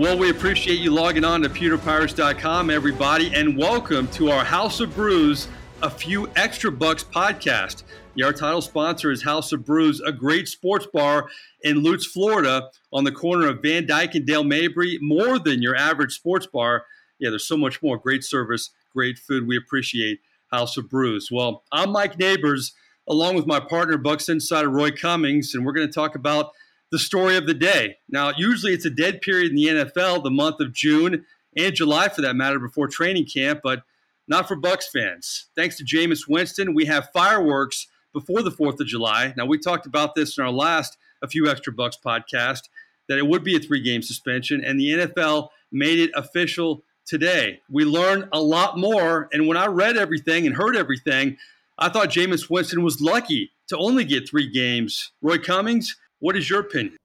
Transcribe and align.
Well, 0.00 0.16
we 0.16 0.30
appreciate 0.30 0.78
you 0.78 0.92
logging 0.92 1.26
on 1.26 1.42
to 1.42 1.50
pewterpirates.com, 1.50 2.70
everybody, 2.70 3.34
and 3.34 3.54
welcome 3.54 4.08
to 4.12 4.30
our 4.30 4.42
House 4.42 4.80
of 4.80 4.94
Brews, 4.94 5.46
a 5.82 5.90
few 5.90 6.26
extra 6.36 6.72
bucks 6.72 7.04
podcast. 7.04 7.82
Yeah, 8.14 8.24
our 8.24 8.32
title 8.32 8.62
sponsor 8.62 9.10
is 9.10 9.22
House 9.22 9.52
of 9.52 9.66
Brews, 9.66 10.00
a 10.00 10.10
great 10.10 10.48
sports 10.48 10.86
bar 10.90 11.28
in 11.64 11.82
Lutz, 11.82 12.06
Florida, 12.06 12.70
on 12.94 13.04
the 13.04 13.12
corner 13.12 13.48
of 13.48 13.60
Van 13.60 13.84
Dyke 13.84 14.14
and 14.14 14.26
Dale 14.26 14.42
Mabry. 14.42 14.98
More 15.02 15.38
than 15.38 15.60
your 15.60 15.76
average 15.76 16.14
sports 16.14 16.46
bar. 16.46 16.86
Yeah, 17.18 17.28
there's 17.28 17.46
so 17.46 17.58
much 17.58 17.82
more. 17.82 17.98
Great 17.98 18.24
service, 18.24 18.70
great 18.94 19.18
food. 19.18 19.46
We 19.46 19.58
appreciate 19.58 20.20
House 20.50 20.78
of 20.78 20.88
Brews. 20.88 21.28
Well, 21.30 21.62
I'm 21.72 21.92
Mike 21.92 22.18
Nabors, 22.18 22.72
along 23.06 23.34
with 23.34 23.46
my 23.46 23.60
partner, 23.60 23.98
Bucks 23.98 24.30
Insider 24.30 24.70
Roy 24.70 24.92
Cummings, 24.92 25.54
and 25.54 25.66
we're 25.66 25.74
going 25.74 25.86
to 25.86 25.92
talk 25.92 26.14
about 26.14 26.52
the 26.90 26.98
story 26.98 27.36
of 27.36 27.46
the 27.46 27.54
day. 27.54 27.96
Now, 28.08 28.32
usually 28.36 28.72
it's 28.72 28.84
a 28.84 28.90
dead 28.90 29.20
period 29.20 29.50
in 29.50 29.56
the 29.56 29.66
NFL, 29.66 30.22
the 30.22 30.30
month 30.30 30.60
of 30.60 30.72
June 30.72 31.24
and 31.56 31.74
July 31.74 32.08
for 32.08 32.22
that 32.22 32.36
matter, 32.36 32.58
before 32.58 32.88
training 32.88 33.26
camp, 33.26 33.60
but 33.62 33.82
not 34.28 34.46
for 34.46 34.56
Bucks 34.56 34.88
fans. 34.88 35.46
Thanks 35.56 35.76
to 35.78 35.84
Jameis 35.84 36.28
Winston, 36.28 36.74
we 36.74 36.84
have 36.86 37.10
fireworks 37.12 37.88
before 38.12 38.42
the 38.42 38.50
4th 38.50 38.80
of 38.80 38.86
July. 38.86 39.34
Now, 39.36 39.46
we 39.46 39.58
talked 39.58 39.86
about 39.86 40.14
this 40.14 40.38
in 40.38 40.44
our 40.44 40.50
last 40.50 40.96
A 41.22 41.28
Few 41.28 41.48
Extra 41.48 41.72
Bucks 41.72 41.98
podcast 42.04 42.62
that 43.08 43.18
it 43.18 43.26
would 43.26 43.42
be 43.42 43.56
a 43.56 43.60
three 43.60 43.80
game 43.80 44.02
suspension, 44.02 44.64
and 44.64 44.78
the 44.78 44.90
NFL 44.90 45.48
made 45.72 45.98
it 45.98 46.10
official 46.14 46.84
today. 47.06 47.60
We 47.68 47.84
learned 47.84 48.28
a 48.32 48.40
lot 48.40 48.78
more, 48.78 49.28
and 49.32 49.48
when 49.48 49.56
I 49.56 49.66
read 49.66 49.96
everything 49.96 50.46
and 50.46 50.56
heard 50.56 50.76
everything, 50.76 51.36
I 51.76 51.88
thought 51.88 52.10
Jameis 52.10 52.48
Winston 52.48 52.84
was 52.84 53.00
lucky 53.00 53.50
to 53.68 53.76
only 53.78 54.04
get 54.04 54.28
three 54.28 54.48
games. 54.48 55.10
Roy 55.22 55.38
Cummings, 55.38 55.96
what 56.20 56.36
is 56.36 56.48
your 56.48 56.60
opinion? 56.60 56.96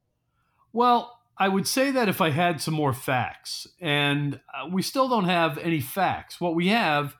Well, 0.71 1.19
I 1.37 1.49
would 1.49 1.67
say 1.67 1.91
that 1.91 2.07
if 2.07 2.21
I 2.21 2.29
had 2.29 2.61
some 2.61 2.73
more 2.73 2.93
facts, 2.93 3.67
and 3.81 4.39
uh, 4.53 4.67
we 4.69 4.81
still 4.81 5.09
don't 5.09 5.25
have 5.25 5.57
any 5.57 5.81
facts. 5.81 6.39
What 6.39 6.55
we 6.55 6.69
have 6.69 7.15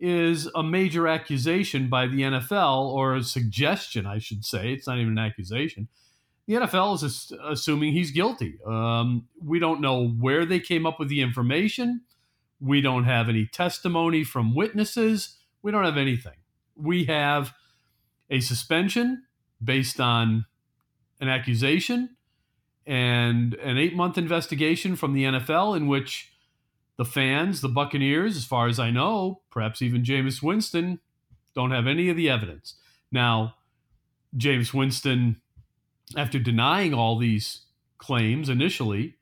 is 0.00 0.48
a 0.54 0.64
major 0.64 1.06
accusation 1.06 1.88
by 1.88 2.08
the 2.08 2.22
NFL, 2.22 2.92
or 2.92 3.14
a 3.14 3.22
suggestion, 3.22 4.04
I 4.04 4.18
should 4.18 4.44
say. 4.44 4.72
It's 4.72 4.88
not 4.88 4.98
even 4.98 5.12
an 5.12 5.18
accusation. 5.18 5.88
The 6.46 6.54
NFL 6.54 7.02
is 7.04 7.32
assuming 7.44 7.92
he's 7.92 8.10
guilty. 8.10 8.58
Um, 8.66 9.28
we 9.40 9.60
don't 9.60 9.80
know 9.80 10.08
where 10.08 10.44
they 10.44 10.58
came 10.58 10.86
up 10.86 10.98
with 10.98 11.08
the 11.08 11.20
information. 11.20 12.00
We 12.60 12.80
don't 12.80 13.04
have 13.04 13.28
any 13.28 13.46
testimony 13.46 14.24
from 14.24 14.56
witnesses. 14.56 15.36
We 15.62 15.70
don't 15.70 15.84
have 15.84 15.96
anything. 15.96 16.36
We 16.76 17.04
have 17.04 17.52
a 18.28 18.40
suspension 18.40 19.22
based 19.62 20.00
on 20.00 20.46
an 21.22 21.28
accusation 21.28 22.10
and 22.84 23.54
an 23.54 23.78
eight 23.78 23.94
month 23.94 24.18
investigation 24.18 24.96
from 24.96 25.14
the 25.14 25.22
NFL 25.22 25.76
in 25.76 25.86
which 25.86 26.32
the 26.98 27.04
fans, 27.04 27.60
the 27.60 27.68
Buccaneers, 27.68 28.36
as 28.36 28.44
far 28.44 28.66
as 28.66 28.78
I 28.78 28.90
know, 28.90 29.40
perhaps 29.50 29.80
even 29.80 30.02
Jameis 30.02 30.42
Winston, 30.42 30.98
don't 31.54 31.70
have 31.70 31.86
any 31.86 32.10
of 32.10 32.16
the 32.16 32.28
evidence. 32.28 32.74
Now, 33.10 33.54
Jameis 34.36 34.74
Winston, 34.74 35.40
after 36.16 36.38
denying 36.38 36.92
all 36.92 37.16
these 37.16 37.62
claims 37.98 38.48
initially, 38.48 39.16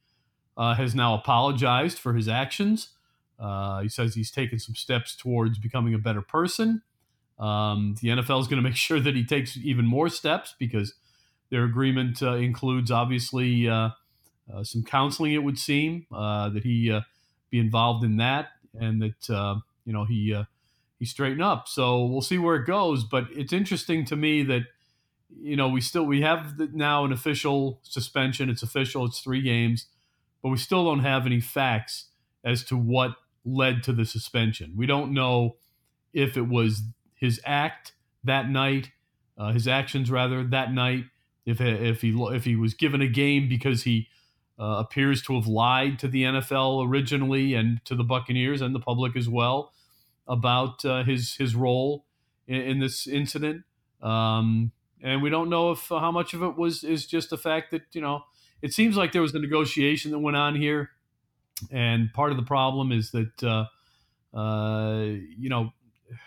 uh, 0.57 0.75
has 0.75 0.95
now 0.95 1.15
apologized 1.15 1.99
for 1.99 2.15
his 2.15 2.29
actions. 2.29 2.89
Uh, 3.39 3.83
he 3.83 3.89
says 3.89 4.15
he's 4.15 4.31
taken 4.31 4.59
some 4.59 4.75
steps 4.75 5.15
towards 5.15 5.59
becoming 5.59 5.95
a 5.95 5.99
better 5.99 6.23
person. 6.23 6.83
Um, 7.39 7.97
the 8.01 8.09
NFL 8.09 8.41
is 8.41 8.49
going 8.49 8.63
to 8.63 8.69
make 8.69 8.77
sure 8.77 9.01
that 9.01 9.15
he 9.15 9.25
takes 9.25 9.57
even 9.59 9.87
more 9.87 10.09
steps 10.09 10.55
because 10.59 10.95
their 11.51 11.65
agreement 11.65 12.23
uh, 12.23 12.35
includes 12.35 12.91
obviously 12.91 13.69
uh, 13.69 13.91
uh, 14.53 14.65
some 14.65 14.83
counseling. 14.85 15.33
It 15.33 15.43
would 15.43 15.59
seem 15.59 16.07
that 16.11 16.61
he 16.63 16.99
be 17.51 17.59
involved 17.59 18.05
in 18.05 18.17
that, 18.19 18.49
and 18.79 19.03
that 19.03 19.61
you 19.85 19.93
know 19.93 20.05
he 20.05 20.37
he 20.99 21.05
straighten 21.05 21.43
up. 21.43 21.67
So 21.69 22.05
we'll 22.05 22.21
see 22.23 22.39
where 22.39 22.57
it 22.57 22.67
goes. 22.67 23.05
But 23.05 23.25
it's 23.33 23.53
interesting 23.53 24.05
to 24.07 24.17
me 24.17 24.43
that 24.45 24.63
you 25.29 25.57
know 25.57 25.69
we 25.69 25.81
still 25.81 26.05
we 26.05 26.23
have 26.23 26.59
now 26.73 27.05
an 27.05 27.13
official 27.13 27.81
suspension. 27.83 28.49
It's 28.49 28.63
official. 28.63 29.05
It's 29.07 29.21
three 29.21 29.43
games, 29.43 29.87
but 30.43 30.51
we 30.51 30.59
still 30.59 30.85
don't 30.85 31.01
have 31.01 31.27
any 31.27 31.41
facts 31.41 32.07
as 32.45 32.65
to 32.65 32.77
what 32.77 33.17
led 33.45 33.83
to 33.85 33.93
the 33.93 34.05
suspension. 34.05 34.75
We 34.77 34.87
don't 34.87 35.13
know 35.13 35.57
if 36.13 36.37
it 36.37 36.49
was 36.49 36.83
his 37.15 37.41
act 37.45 37.93
that 38.25 38.49
night, 38.49 38.91
uh, 39.39 39.53
his 39.53 39.69
actions 39.69 40.11
rather 40.11 40.45
that 40.45 40.73
night, 40.73 41.05
if 41.47 41.61
if 41.61 42.03
he 42.03 42.11
if 42.11 42.45
he 42.45 42.57
was 42.57 42.75
given 42.75 43.01
a 43.01 43.09
game 43.09 43.49
because 43.49 43.85
he 43.85 44.09
uh, 44.59 44.77
appears 44.79 45.23
to 45.23 45.35
have 45.35 45.47
lied 45.47 45.99
to 45.99 46.09
the 46.09 46.25
NFL 46.25 46.87
originally 46.87 47.55
and 47.55 47.83
to 47.87 47.95
the 47.95 48.05
Buccaneers 48.05 48.61
and 48.61 48.75
the 48.75 48.81
public 48.81 49.17
as 49.17 49.29
well 49.29 49.73
about 50.29 50.85
uh, 50.85 51.03
his 51.03 51.35
his 51.35 51.55
role 51.55 52.05
in, 52.47 52.61
in 52.61 52.79
this 52.79 53.07
incident. 53.07 53.65
Um, 54.03 54.73
and 55.03 55.23
we 55.23 55.31
don't 55.31 55.49
know 55.49 55.71
if 55.71 55.89
how 55.89 56.13
much 56.13 56.35
of 56.35 56.43
it 56.43 56.57
was 56.57 56.85
is 56.85 57.07
just 57.07 57.31
the 57.31 57.39
fact 57.39 57.71
that 57.71 57.83
you 57.93 58.01
know 58.01 58.23
it 58.61 58.73
seems 58.73 58.97
like 58.97 59.13
there 59.13 59.23
was 59.23 59.35
a 59.35 59.39
negotiation 59.39 60.11
that 60.11 60.19
went 60.19 60.37
on 60.37 60.55
here, 60.55 60.91
and 61.71 62.13
part 62.13 62.31
of 62.31 62.37
the 62.37 62.43
problem 62.43 62.93
is 62.93 63.13
that 63.13 63.43
uh, 63.43 64.37
uh, 64.37 65.05
you 65.39 65.49
know 65.49 65.73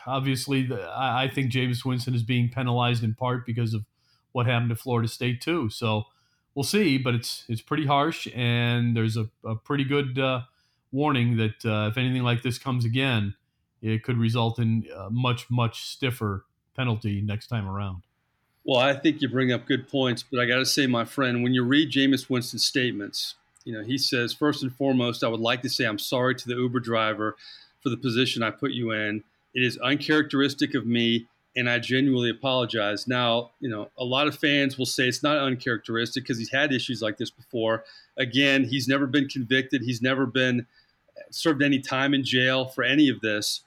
obviously 0.07 0.63
the, 0.63 0.81
I, 0.81 1.23
I 1.23 1.27
think 1.29 1.51
Jameis 1.51 1.85
Winston 1.85 2.15
is 2.15 2.23
being 2.23 2.49
penalized 2.49 3.03
in 3.03 3.13
part 3.13 3.45
because 3.45 3.73
of 3.73 3.85
what 4.33 4.45
happened 4.45 4.69
to 4.69 4.75
Florida 4.75 5.07
State 5.07 5.39
too. 5.39 5.69
So 5.69 6.07
we'll 6.53 6.63
see, 6.63 6.97
but 6.97 7.15
it's 7.15 7.45
it's 7.47 7.61
pretty 7.61 7.85
harsh, 7.85 8.27
and 8.35 8.95
there's 8.95 9.15
a, 9.15 9.29
a 9.45 9.55
pretty 9.55 9.85
good 9.85 10.19
uh, 10.19 10.41
warning 10.91 11.37
that 11.37 11.65
uh, 11.65 11.87
if 11.89 11.97
anything 11.97 12.23
like 12.23 12.41
this 12.41 12.57
comes 12.59 12.83
again, 12.83 13.35
it 13.81 14.03
could 14.03 14.17
result 14.17 14.59
in 14.59 14.85
a 14.95 15.09
much 15.09 15.49
much 15.49 15.85
stiffer 15.85 16.45
penalty 16.75 17.21
next 17.21 17.47
time 17.47 17.67
around. 17.67 18.03
Well, 18.65 18.79
I 18.79 18.93
think 18.93 19.21
you 19.21 19.27
bring 19.27 19.51
up 19.51 19.65
good 19.65 19.89
points, 19.89 20.23
but 20.23 20.39
I 20.39 20.45
got 20.45 20.57
to 20.57 20.65
say, 20.65 20.87
my 20.87 21.03
friend, 21.03 21.43
when 21.43 21.53
you 21.53 21.63
read 21.63 21.91
Jameis 21.91 22.29
Winston's 22.29 22.65
statements, 22.65 23.35
you 23.65 23.73
know 23.73 23.83
he 23.83 23.97
says 23.97 24.33
first 24.33 24.63
and 24.63 24.73
foremost, 24.73 25.23
I 25.23 25.27
would 25.27 25.39
like 25.39 25.61
to 25.63 25.69
say 25.69 25.85
I'm 25.85 25.99
sorry 25.99 26.35
to 26.35 26.47
the 26.47 26.55
Uber 26.55 26.79
driver 26.79 27.35
for 27.81 27.89
the 27.89 27.97
position 27.97 28.43
I 28.43 28.51
put 28.51 28.71
you 28.71 28.91
in. 28.91 29.23
It 29.53 29.63
is 29.63 29.77
uncharacteristic 29.77 30.73
of 30.73 30.87
me 30.87 31.27
and 31.55 31.69
I 31.69 31.79
genuinely 31.79 32.29
apologize. 32.29 33.07
Now, 33.07 33.51
you 33.59 33.69
know, 33.69 33.89
a 33.97 34.03
lot 34.03 34.27
of 34.27 34.35
fans 34.35 34.77
will 34.77 34.85
say 34.85 35.07
it's 35.07 35.23
not 35.23 35.37
uncharacteristic 35.37 36.23
because 36.23 36.37
he's 36.37 36.51
had 36.51 36.73
issues 36.73 37.01
like 37.01 37.17
this 37.17 37.29
before. 37.29 37.83
Again, 38.17 38.63
he's 38.65 38.87
never 38.87 39.05
been 39.05 39.27
convicted. 39.27 39.83
He's 39.83 40.01
never 40.01 40.25
been 40.25 40.65
served 41.29 41.61
any 41.61 41.79
time 41.79 42.13
in 42.13 42.23
jail 42.23 42.65
for 42.65 42.83
any 42.83 43.09
of 43.09 43.21
this. 43.21 43.61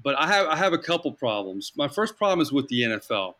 But 0.00 0.18
I 0.18 0.26
have 0.26 0.46
I 0.46 0.56
have 0.56 0.72
a 0.72 0.78
couple 0.78 1.10
problems. 1.12 1.72
My 1.76 1.88
first 1.88 2.16
problem 2.16 2.40
is 2.40 2.52
with 2.52 2.68
the 2.68 2.82
NFL. 2.82 3.34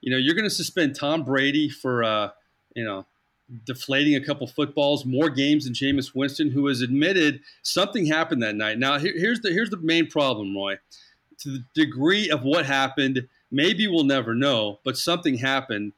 You 0.00 0.10
know, 0.10 0.16
you're 0.16 0.34
going 0.34 0.48
to 0.48 0.54
suspend 0.54 0.96
Tom 0.96 1.24
Brady 1.24 1.68
for 1.68 2.02
uh, 2.02 2.30
you 2.74 2.84
know 2.84 3.06
deflating 3.64 4.16
a 4.16 4.24
couple 4.24 4.46
footballs, 4.46 5.04
more 5.04 5.28
games 5.30 5.64
than 5.64 5.72
Jameis 5.72 6.14
Winston, 6.14 6.50
who 6.50 6.66
has 6.66 6.80
admitted 6.80 7.40
something 7.62 8.06
happened 8.06 8.42
that 8.42 8.54
night. 8.54 8.78
Now, 8.78 8.98
here, 8.98 9.14
here's 9.16 9.40
the 9.40 9.50
here's 9.50 9.70
the 9.70 9.76
main 9.76 10.08
problem, 10.08 10.54
Roy 10.54 10.78
to 11.40 11.50
the 11.50 11.64
degree 11.74 12.30
of 12.30 12.42
what 12.42 12.66
happened, 12.66 13.26
maybe 13.50 13.86
we'll 13.86 14.04
never 14.04 14.34
know, 14.34 14.78
but 14.84 14.96
something 14.96 15.38
happened. 15.38 15.92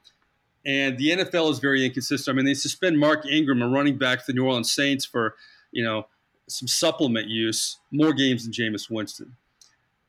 And 0.65 0.97
the 0.97 1.09
NFL 1.09 1.51
is 1.51 1.59
very 1.59 1.85
inconsistent. 1.85 2.33
I 2.33 2.35
mean, 2.35 2.45
they 2.45 2.53
suspend 2.53 2.97
Mark 2.97 3.25
Ingram, 3.25 3.61
a 3.61 3.67
running 3.67 3.97
back 3.97 4.19
for 4.19 4.31
the 4.31 4.33
New 4.33 4.45
Orleans 4.45 4.71
Saints, 4.71 5.03
for 5.03 5.35
you 5.71 5.83
know 5.83 6.07
some 6.47 6.67
supplement 6.67 7.27
use, 7.27 7.77
more 7.91 8.13
games 8.13 8.43
than 8.43 8.53
Jameis 8.53 8.89
Winston. 8.89 9.35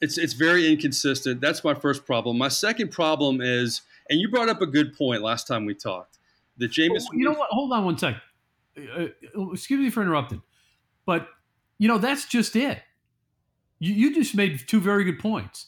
It's 0.01 0.17
it's 0.17 0.35
very 0.35 0.71
inconsistent. 0.71 1.41
That's 1.41 1.65
my 1.65 1.75
first 1.75 2.07
problem. 2.07 2.39
My 2.39 2.49
second 2.49 2.93
problem 2.93 3.41
is, 3.41 3.83
and 4.09 4.21
you 4.21 4.31
brought 4.31 4.49
up 4.49 4.63
a 4.63 4.67
good 4.67 4.97
point 4.97 5.23
last 5.23 5.49
time 5.49 5.67
we 5.67 5.75
talked, 5.75 6.19
that 6.59 6.71
Jameis. 6.71 7.03
Well, 7.09 7.15
you 7.15 7.25
know 7.25 7.33
what? 7.33 7.51
Hold 7.51 7.73
on 7.73 7.85
one 7.85 7.99
sec. 7.99 8.17
Uh, 8.77 9.07
uh, 9.37 9.51
excuse 9.51 9.81
me 9.81 9.91
for 9.91 10.03
interrupting, 10.03 10.43
but 11.05 11.29
you 11.79 11.89
know 11.89 11.99
that's 11.99 12.27
just 12.27 12.55
it. 12.55 12.81
You, 13.79 13.95
you 13.95 14.15
just 14.15 14.35
made 14.35 14.67
two 14.67 14.81
very 14.81 15.05
good 15.05 15.19
points. 15.19 15.67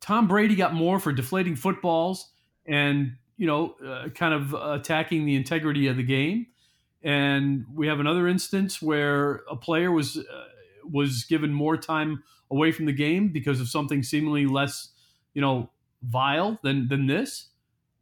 Tom 0.00 0.26
Brady 0.26 0.54
got 0.54 0.74
more 0.74 0.98
for 0.98 1.12
deflating 1.12 1.56
footballs 1.56 2.30
and 2.66 3.16
you 3.36 3.46
know 3.46 3.74
uh, 3.84 4.08
kind 4.10 4.34
of 4.34 4.54
attacking 4.54 5.26
the 5.26 5.36
integrity 5.36 5.86
of 5.86 5.96
the 5.96 6.02
game. 6.02 6.46
And 7.02 7.64
we 7.72 7.86
have 7.86 8.00
another 8.00 8.28
instance 8.28 8.82
where 8.82 9.42
a 9.50 9.56
player 9.56 9.90
was 9.90 10.16
uh, 10.16 10.22
was 10.84 11.24
given 11.24 11.52
more 11.52 11.76
time 11.76 12.22
away 12.50 12.72
from 12.72 12.86
the 12.86 12.92
game 12.92 13.28
because 13.28 13.60
of 13.60 13.68
something 13.68 14.02
seemingly 14.02 14.46
less, 14.46 14.88
you 15.34 15.40
know, 15.40 15.70
vile 16.02 16.58
than 16.62 16.88
than 16.88 17.06
this. 17.06 17.48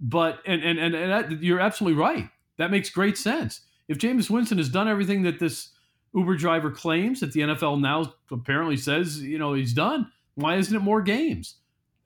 But 0.01 0.41
and 0.47 0.63
and 0.63 0.79
and, 0.79 0.95
and 0.95 1.13
that, 1.13 1.43
you're 1.43 1.61
absolutely 1.61 2.01
right. 2.01 2.29
That 2.57 2.71
makes 2.71 2.91
great 2.91 3.17
sense. 3.17 3.61
If 3.89 3.99
Jameis 3.99 4.31
Winston 4.31 4.59
has 4.59 4.69
done 4.69 4.89
everything 4.89 5.23
that 5.23 5.39
this 5.39 5.71
Uber 6.15 6.37
driver 6.37 6.71
claims 6.71 7.21
that 7.21 7.33
the 7.33 7.41
NFL 7.41 7.81
now 7.81 8.15
apparently 8.31 8.77
says, 8.77 9.21
you 9.21 9.39
know, 9.39 9.55
he's 9.55 9.73
done. 9.73 10.11
Why 10.35 10.57
isn't 10.57 10.75
it 10.75 10.81
more 10.81 11.03
games? 11.03 11.57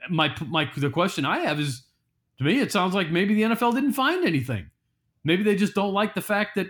My 0.08 0.34
my 0.46 0.68
the 0.76 0.90
question 0.90 1.24
I 1.24 1.40
have 1.40 1.60
is 1.60 1.82
to 2.38 2.44
me 2.44 2.58
it 2.58 2.72
sounds 2.72 2.94
like 2.94 3.10
maybe 3.10 3.34
the 3.34 3.42
NFL 3.42 3.74
didn't 3.74 3.92
find 3.92 4.24
anything. 4.24 4.70
Maybe 5.24 5.42
they 5.42 5.54
just 5.54 5.74
don't 5.74 5.92
like 5.92 6.14
the 6.14 6.20
fact 6.20 6.56
that 6.56 6.68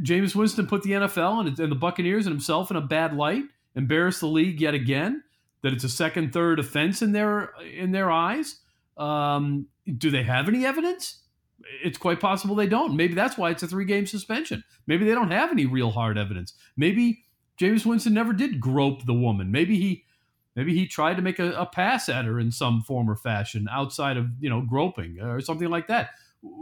Jameis 0.00 0.34
Winston 0.34 0.66
put 0.66 0.82
the 0.82 0.90
NFL 0.90 1.46
and, 1.46 1.58
and 1.58 1.70
the 1.70 1.76
Buccaneers 1.76 2.26
and 2.26 2.34
himself 2.34 2.70
in 2.70 2.76
a 2.76 2.80
bad 2.80 3.14
light, 3.14 3.44
embarrassed 3.76 4.20
the 4.20 4.26
league 4.26 4.60
yet 4.60 4.74
again. 4.74 5.22
That 5.62 5.72
it's 5.72 5.84
a 5.84 5.88
second, 5.88 6.32
third 6.32 6.58
offense 6.58 7.00
in 7.00 7.12
their 7.12 7.52
in 7.74 7.92
their 7.92 8.10
eyes. 8.10 8.60
Um, 8.96 9.66
do 9.98 10.10
they 10.10 10.22
have 10.22 10.48
any 10.48 10.66
evidence? 10.66 11.23
It's 11.82 11.98
quite 11.98 12.20
possible 12.20 12.54
they 12.54 12.66
don't. 12.66 12.96
Maybe 12.96 13.14
that's 13.14 13.36
why 13.36 13.50
it's 13.50 13.62
a 13.62 13.66
three 13.66 13.84
game 13.84 14.06
suspension. 14.06 14.64
Maybe 14.86 15.04
they 15.04 15.14
don't 15.14 15.30
have 15.30 15.52
any 15.52 15.66
real 15.66 15.90
hard 15.90 16.18
evidence. 16.18 16.54
Maybe 16.76 17.24
Jameis 17.60 17.86
Winston 17.86 18.14
never 18.14 18.32
did 18.32 18.60
grope 18.60 19.06
the 19.06 19.14
woman. 19.14 19.50
Maybe 19.50 19.76
he 19.78 20.04
maybe 20.56 20.74
he 20.74 20.86
tried 20.86 21.16
to 21.16 21.22
make 21.22 21.38
a, 21.38 21.52
a, 21.52 21.66
pass 21.66 22.08
at 22.08 22.24
her 22.24 22.38
in 22.38 22.52
some 22.52 22.82
form 22.82 23.10
or 23.10 23.16
fashion 23.16 23.68
outside 23.70 24.16
of 24.16 24.28
you 24.40 24.50
know 24.50 24.60
groping 24.60 25.20
or 25.20 25.40
something 25.40 25.68
like 25.68 25.88
that 25.88 26.10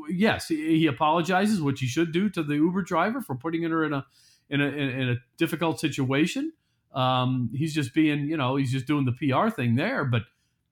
yes, 0.08 0.48
he, 0.48 0.86
apologizes, 0.86 1.60
which 1.60 1.80
he 1.80 1.86
should 1.86 2.12
do 2.12 2.28
to 2.30 2.42
the 2.42 2.54
Uber 2.54 2.82
driver 2.82 3.20
for 3.20 3.34
putting 3.34 3.62
her 3.62 3.84
in 3.84 3.92
a 3.92 4.04
in 4.50 4.60
a 4.60 4.66
in 4.66 5.08
a 5.08 5.16
difficult 5.36 5.80
situation. 5.80 6.52
Um, 6.94 7.50
he's 7.54 7.74
just 7.74 7.94
being, 7.94 8.26
you 8.26 8.36
know, 8.36 8.56
he's 8.56 8.70
just 8.70 8.86
doing 8.86 9.06
the 9.06 9.12
PR 9.12 9.48
thing 9.48 9.76
there. 9.76 10.04
But 10.04 10.22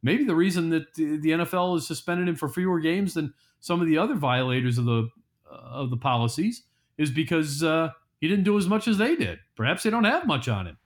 maybe 0.03 0.25
the 0.25 0.35
reason 0.35 0.71
that 0.71 0.95
the, 0.95 1.19
NFL 1.19 1.77
is 1.77 1.87
suspended 1.87 2.29
him 2.29 2.37
for 2.37 2.49
fewer 2.49 2.81
games 2.81 3.15
than 3.15 3.35
some 3.61 3.81
of 3.81 3.87
the 3.87 3.99
other 3.99 4.15
violators 4.15 4.79
of 4.79 4.85
the 4.85 5.09
uh, 5.51 5.55
of 5.55 5.91
the 5.91 5.97
policies 5.97 6.63
is 6.97 7.11
because 7.11 7.63
uh, 7.63 7.91
he 8.21 8.29
didn't 8.29 8.45
do 8.45 8.57
as 8.59 8.69
much 8.69 8.87
as 8.87 8.99
they 8.99 9.17
did. 9.17 9.39
Perhaps 9.57 9.83
they 9.83 9.91
don't 9.91 10.05
have 10.05 10.27
much 10.27 10.49
on 10.49 10.67
him. 10.67 10.79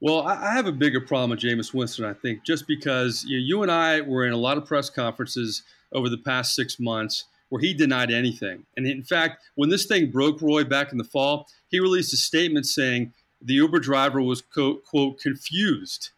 Well, 0.00 0.20
I 0.26 0.52
have 0.52 0.66
a 0.66 0.72
bigger 0.72 1.00
problem 1.00 1.30
with 1.30 1.40
Jameis 1.40 1.72
Winston, 1.72 2.04
I 2.04 2.12
think, 2.12 2.44
just 2.44 2.66
because 2.66 3.24
you, 3.24 3.38
know, 3.38 3.44
you 3.44 3.62
and 3.62 3.70
I 3.70 4.02
were 4.02 4.26
in 4.26 4.32
a 4.32 4.36
lot 4.36 4.58
of 4.58 4.66
press 4.66 4.90
conferences 4.90 5.62
over 5.92 6.10
the 6.10 6.18
past 6.18 6.54
six 6.54 6.78
months 6.78 7.24
where 7.48 7.60
he 7.60 7.72
denied 7.72 8.10
anything. 8.10 8.66
And 8.76 8.86
in 8.86 9.02
fact, 9.02 9.42
when 9.54 9.70
this 9.70 9.86
thing 9.86 10.10
broke 10.10 10.42
Roy 10.42 10.64
back 10.64 10.92
in 10.92 10.98
the 10.98 11.04
fall, 11.04 11.46
he 11.68 11.80
released 11.80 12.12
a 12.12 12.16
statement 12.16 12.66
saying 12.66 13.12
the 13.40 13.54
Uber 13.54 13.78
driver 13.78 14.20
was, 14.20 14.42
quote, 14.42 14.84
quote 14.84 15.20
confused 15.20 16.10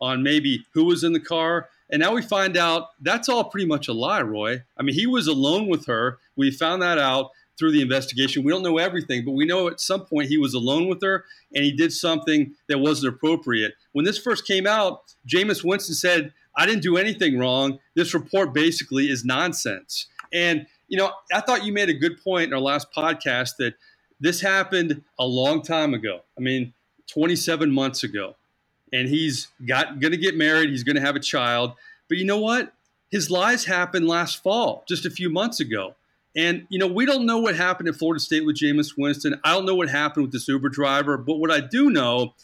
on 0.00 0.22
maybe 0.22 0.64
who 0.72 0.84
was 0.84 1.04
in 1.04 1.12
the 1.12 1.20
car. 1.20 1.68
And 1.90 2.00
now 2.00 2.14
we 2.14 2.22
find 2.22 2.56
out 2.56 2.88
that's 3.00 3.28
all 3.28 3.44
pretty 3.44 3.66
much 3.66 3.88
a 3.88 3.92
lie, 3.92 4.22
Roy. 4.22 4.62
I 4.78 4.82
mean, 4.82 4.94
he 4.94 5.06
was 5.06 5.26
alone 5.26 5.68
with 5.68 5.86
her. 5.86 6.18
We 6.36 6.50
found 6.50 6.82
that 6.82 6.98
out 6.98 7.30
through 7.58 7.72
the 7.72 7.82
investigation. 7.82 8.42
We 8.42 8.50
don't 8.50 8.62
know 8.62 8.78
everything, 8.78 9.24
but 9.24 9.32
we 9.32 9.44
know 9.44 9.68
at 9.68 9.80
some 9.80 10.06
point 10.06 10.28
he 10.28 10.38
was 10.38 10.54
alone 10.54 10.88
with 10.88 11.02
her 11.02 11.24
and 11.54 11.62
he 11.62 11.72
did 11.72 11.92
something 11.92 12.54
that 12.68 12.78
wasn't 12.78 13.14
appropriate. 13.14 13.74
When 13.92 14.04
this 14.06 14.18
first 14.18 14.46
came 14.46 14.66
out, 14.66 15.02
Jameis 15.28 15.62
Winston 15.62 15.94
said, 15.94 16.32
I 16.56 16.64
didn't 16.64 16.82
do 16.82 16.96
anything 16.96 17.38
wrong. 17.38 17.78
This 17.94 18.14
report 18.14 18.54
basically 18.54 19.10
is 19.10 19.24
nonsense. 19.24 20.06
And, 20.32 20.66
you 20.88 20.96
know, 20.96 21.12
I 21.32 21.40
thought 21.40 21.64
you 21.64 21.72
made 21.72 21.90
a 21.90 21.94
good 21.94 22.22
point 22.22 22.46
in 22.46 22.54
our 22.54 22.60
last 22.60 22.92
podcast 22.96 23.56
that 23.58 23.74
this 24.20 24.40
happened 24.40 25.02
a 25.18 25.26
long 25.26 25.62
time 25.62 25.92
ago. 25.92 26.20
I 26.38 26.40
mean, 26.40 26.72
27 27.08 27.70
months 27.70 28.04
ago. 28.04 28.36
And 28.92 29.08
he's 29.08 29.48
got 29.66 30.00
going 30.00 30.12
to 30.12 30.18
get 30.18 30.36
married, 30.36 30.70
he's 30.70 30.84
going 30.84 30.96
to 30.96 31.02
have 31.02 31.16
a 31.16 31.20
child. 31.20 31.74
But 32.08 32.18
you 32.18 32.24
know 32.24 32.38
what? 32.38 32.72
His 33.10 33.30
lies 33.30 33.64
happened 33.64 34.06
last 34.06 34.42
fall, 34.42 34.84
just 34.88 35.06
a 35.06 35.10
few 35.10 35.30
months 35.30 35.60
ago. 35.60 35.94
And, 36.36 36.66
you 36.68 36.78
know, 36.78 36.86
we 36.86 37.06
don't 37.06 37.26
know 37.26 37.38
what 37.38 37.56
happened 37.56 37.88
at 37.88 37.96
Florida 37.96 38.20
State 38.20 38.46
with 38.46 38.56
Jameis 38.56 38.92
Winston. 38.96 39.40
I 39.42 39.52
don't 39.52 39.66
know 39.66 39.74
what 39.74 39.88
happened 39.88 40.26
with 40.26 40.32
this 40.32 40.46
Uber 40.46 40.68
driver. 40.68 41.16
But 41.16 41.36
what 41.36 41.50
I 41.50 41.60
do 41.60 41.90
know 41.90 42.34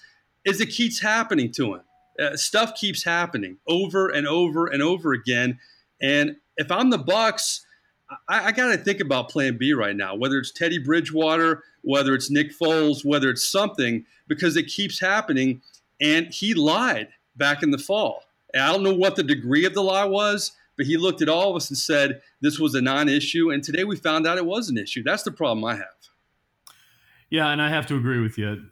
is 0.45 0.61
it 0.61 0.67
keeps 0.67 1.01
happening 1.01 1.53
to 1.53 1.75
him. 1.75 1.81
Uh, 2.21 2.37
stuff 2.37 2.75
keeps 2.75 3.05
happening 3.05 3.59
over 3.69 4.09
and 4.09 4.27
over 4.27 4.67
and 4.67 4.83
over 4.83 5.13
again. 5.13 5.59
And 6.01 6.37
if 6.57 6.71
I'm 6.73 6.91
the 6.91 6.99
Bucks, 6.99 7.65
I, 8.29 8.47
I 8.47 8.53
got 8.53 8.73
to 8.73 8.79
think 8.79 9.01
about 9.01 9.29
Plan 9.29 9.57
B 9.57 9.73
right 9.73 9.95
now. 9.95 10.15
Whether 10.15 10.39
it's 10.39 10.51
Teddy 10.51 10.79
Bridgewater, 10.79 11.63
whether 11.83 12.15
it's 12.15 12.31
Nick 12.31 12.59
Foles, 12.59 13.05
whether 13.05 13.31
it's 13.31 13.49
something, 13.49 14.05
because 14.27 14.57
it 14.57 14.65
keeps 14.65 14.99
happening. 14.99 15.63
And 16.01 16.27
he 16.33 16.55
lied 16.55 17.09
back 17.37 17.63
in 17.63 17.71
the 17.71 17.79
fall. 17.79 18.25
And 18.53 18.63
I 18.63 18.73
don't 18.73 18.83
know 18.83 18.95
what 18.95 19.17
the 19.17 19.23
degree 19.23 19.65
of 19.65 19.75
the 19.75 19.83
lie 19.83 20.05
was, 20.05 20.53
but 20.77 20.87
he 20.87 20.97
looked 20.97 21.23
at 21.23 21.29
all 21.29 21.51
of 21.51 21.57
us 21.57 21.69
and 21.71 21.79
said 21.79 22.21
this 22.41 22.59
was 22.59 22.75
a 22.75 22.81
non-issue. 22.81 23.51
And 23.51 23.63
today 23.63 23.85
we 23.85 23.97
found 23.97 24.27
out 24.27 24.39
it 24.39 24.47
was 24.47 24.69
an 24.69 24.79
issue. 24.79 25.03
That's 25.03 25.23
the 25.23 25.33
problem 25.33 25.65
I 25.65 25.77
have. 25.77 25.87
Yeah, 27.31 27.49
and 27.49 27.61
I 27.61 27.69
have 27.71 27.87
to 27.87 27.97
agree 27.97 28.21
with 28.21 28.39
you. 28.39 28.67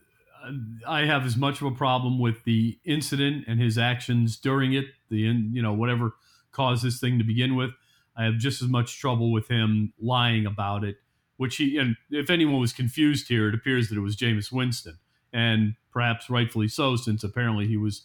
I 0.86 1.06
have 1.06 1.24
as 1.24 1.36
much 1.36 1.60
of 1.60 1.66
a 1.66 1.70
problem 1.74 2.18
with 2.18 2.44
the 2.44 2.78
incident 2.84 3.44
and 3.48 3.60
his 3.60 3.78
actions 3.78 4.36
during 4.36 4.74
it, 4.74 4.84
the 5.10 5.18
you 5.18 5.62
know 5.62 5.72
whatever 5.72 6.12
caused 6.52 6.84
this 6.84 7.00
thing 7.00 7.18
to 7.18 7.24
begin 7.24 7.56
with. 7.56 7.70
I 8.16 8.24
have 8.24 8.36
just 8.36 8.62
as 8.62 8.68
much 8.68 9.00
trouble 9.00 9.32
with 9.32 9.48
him 9.48 9.92
lying 9.98 10.46
about 10.46 10.84
it. 10.84 10.96
Which 11.36 11.56
he 11.56 11.78
and 11.78 11.96
if 12.10 12.30
anyone 12.30 12.60
was 12.60 12.72
confused 12.72 13.28
here, 13.28 13.48
it 13.48 13.54
appears 13.54 13.88
that 13.88 13.96
it 13.96 14.02
was 14.02 14.16
Jameis 14.16 14.52
Winston, 14.52 14.98
and 15.34 15.74
perhaps 15.92 16.30
rightfully 16.30 16.68
so, 16.68 16.96
since 16.96 17.22
apparently 17.22 17.66
he 17.66 17.76
was 17.76 18.02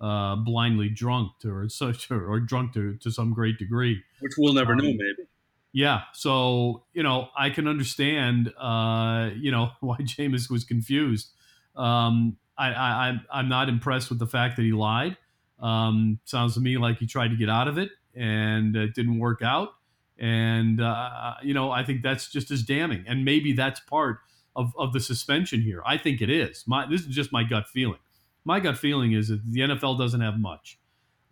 uh, 0.00 0.36
blindly 0.36 0.90
drunk 0.90 1.32
or 1.44 1.68
such 1.68 2.10
or, 2.10 2.26
or 2.26 2.40
drunk 2.40 2.74
to, 2.74 2.96
to 2.96 3.10
some 3.10 3.32
great 3.32 3.58
degree, 3.58 4.02
which 4.20 4.32
we'll 4.36 4.52
never 4.52 4.72
um, 4.72 4.78
know, 4.78 4.84
maybe. 4.84 5.28
Yeah, 5.72 6.02
so 6.12 6.84
you 6.92 7.02
know 7.02 7.28
I 7.34 7.48
can 7.48 7.66
understand 7.66 8.52
uh, 8.60 9.30
you 9.34 9.50
know 9.50 9.70
why 9.80 9.96
Jameis 9.98 10.50
was 10.50 10.64
confused. 10.64 11.30
Um, 11.74 12.36
I, 12.58 12.68
I, 12.68 13.20
I'm 13.32 13.48
not 13.48 13.70
impressed 13.70 14.10
with 14.10 14.18
the 14.18 14.26
fact 14.26 14.56
that 14.56 14.62
he 14.62 14.72
lied. 14.72 15.16
Um, 15.58 16.18
sounds 16.24 16.54
to 16.54 16.60
me 16.60 16.76
like 16.76 16.98
he 16.98 17.06
tried 17.06 17.28
to 17.28 17.36
get 17.36 17.48
out 17.48 17.66
of 17.66 17.78
it 17.78 17.90
and 18.14 18.76
it 18.76 18.94
didn't 18.94 19.18
work 19.18 19.40
out. 19.42 19.70
And, 20.18 20.80
uh, 20.80 21.34
you 21.42 21.54
know, 21.54 21.70
I 21.70 21.84
think 21.84 22.02
that's 22.02 22.30
just 22.30 22.50
as 22.50 22.62
damning. 22.62 23.04
And 23.06 23.24
maybe 23.24 23.52
that's 23.52 23.80
part 23.80 24.18
of, 24.54 24.72
of 24.78 24.92
the 24.92 25.00
suspension 25.00 25.60
here. 25.62 25.82
I 25.86 25.96
think 25.96 26.20
it 26.20 26.30
is. 26.30 26.64
My, 26.66 26.86
this 26.86 27.02
is 27.02 27.08
just 27.08 27.32
my 27.32 27.44
gut 27.44 27.68
feeling. 27.68 27.98
My 28.44 28.60
gut 28.60 28.76
feeling 28.76 29.12
is 29.12 29.28
that 29.28 29.40
the 29.44 29.60
NFL 29.60 29.98
doesn't 29.98 30.20
have 30.20 30.38
much. 30.38 30.78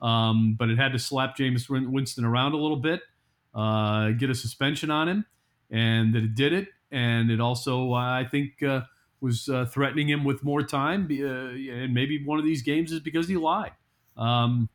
Um, 0.00 0.56
but 0.58 0.70
it 0.70 0.78
had 0.78 0.92
to 0.92 0.98
slap 0.98 1.36
Jameis 1.36 1.68
Winston 1.68 2.24
around 2.24 2.52
a 2.52 2.56
little 2.56 2.76
bit, 2.76 3.02
uh, 3.54 4.10
get 4.10 4.30
a 4.30 4.34
suspension 4.34 4.90
on 4.90 5.08
him, 5.08 5.26
and 5.70 6.14
that 6.14 6.22
it 6.22 6.34
did 6.34 6.52
it. 6.52 6.68
And 6.90 7.30
it 7.30 7.40
also, 7.40 7.92
uh, 7.92 7.96
I 7.96 8.26
think, 8.28 8.62
uh, 8.62 8.82
was 9.20 9.48
uh, 9.48 9.66
threatening 9.66 10.08
him 10.08 10.24
with 10.24 10.42
more 10.42 10.62
time, 10.62 11.06
uh, 11.10 11.24
and 11.24 11.92
maybe 11.92 12.24
one 12.24 12.38
of 12.38 12.44
these 12.44 12.62
games 12.62 12.90
is 12.90 13.00
because 13.00 13.28
he 13.28 13.36
lied. 13.36 13.72
Um, 14.16 14.70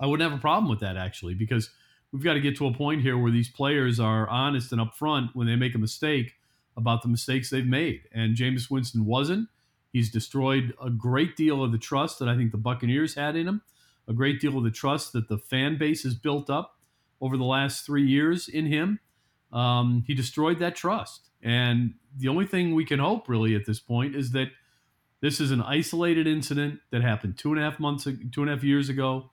I 0.00 0.06
wouldn't 0.06 0.28
have 0.28 0.38
a 0.38 0.40
problem 0.40 0.70
with 0.70 0.80
that 0.80 0.96
actually, 0.96 1.34
because 1.34 1.70
we've 2.12 2.22
got 2.22 2.34
to 2.34 2.40
get 2.40 2.56
to 2.58 2.66
a 2.66 2.72
point 2.72 3.02
here 3.02 3.18
where 3.18 3.32
these 3.32 3.48
players 3.48 3.98
are 3.98 4.28
honest 4.28 4.72
and 4.72 4.80
upfront 4.80 5.30
when 5.34 5.46
they 5.46 5.56
make 5.56 5.74
a 5.74 5.78
mistake 5.78 6.34
about 6.76 7.02
the 7.02 7.08
mistakes 7.08 7.50
they've 7.50 7.66
made. 7.66 8.02
And 8.12 8.36
Jameis 8.36 8.70
Winston 8.70 9.04
wasn't. 9.04 9.48
He's 9.92 10.10
destroyed 10.10 10.74
a 10.82 10.90
great 10.90 11.36
deal 11.36 11.62
of 11.62 11.72
the 11.72 11.78
trust 11.78 12.18
that 12.18 12.28
I 12.28 12.36
think 12.36 12.50
the 12.50 12.58
Buccaneers 12.58 13.14
had 13.14 13.36
in 13.36 13.46
him, 13.46 13.62
a 14.08 14.12
great 14.12 14.40
deal 14.40 14.58
of 14.58 14.64
the 14.64 14.70
trust 14.70 15.12
that 15.12 15.28
the 15.28 15.38
fan 15.38 15.78
base 15.78 16.02
has 16.02 16.14
built 16.14 16.50
up 16.50 16.78
over 17.20 17.36
the 17.36 17.44
last 17.44 17.86
three 17.86 18.06
years 18.06 18.48
in 18.48 18.66
him. 18.66 18.98
Um, 19.52 20.02
he 20.06 20.14
destroyed 20.14 20.58
that 20.58 20.74
trust. 20.74 21.28
And 21.42 21.94
the 22.16 22.28
only 22.28 22.46
thing 22.46 22.74
we 22.74 22.84
can 22.84 22.98
hope 22.98 23.28
really 23.28 23.54
at 23.54 23.66
this 23.66 23.78
point 23.78 24.16
is 24.16 24.32
that 24.32 24.48
this 25.20 25.40
is 25.40 25.52
an 25.52 25.62
isolated 25.62 26.26
incident 26.26 26.80
that 26.90 27.02
happened 27.02 27.38
two 27.38 27.52
and 27.52 27.60
a 27.60 27.62
half 27.62 27.78
months, 27.78 28.04
two 28.04 28.42
and 28.42 28.50
a 28.50 28.54
half 28.54 28.64
years 28.64 28.88
ago, 28.88 29.30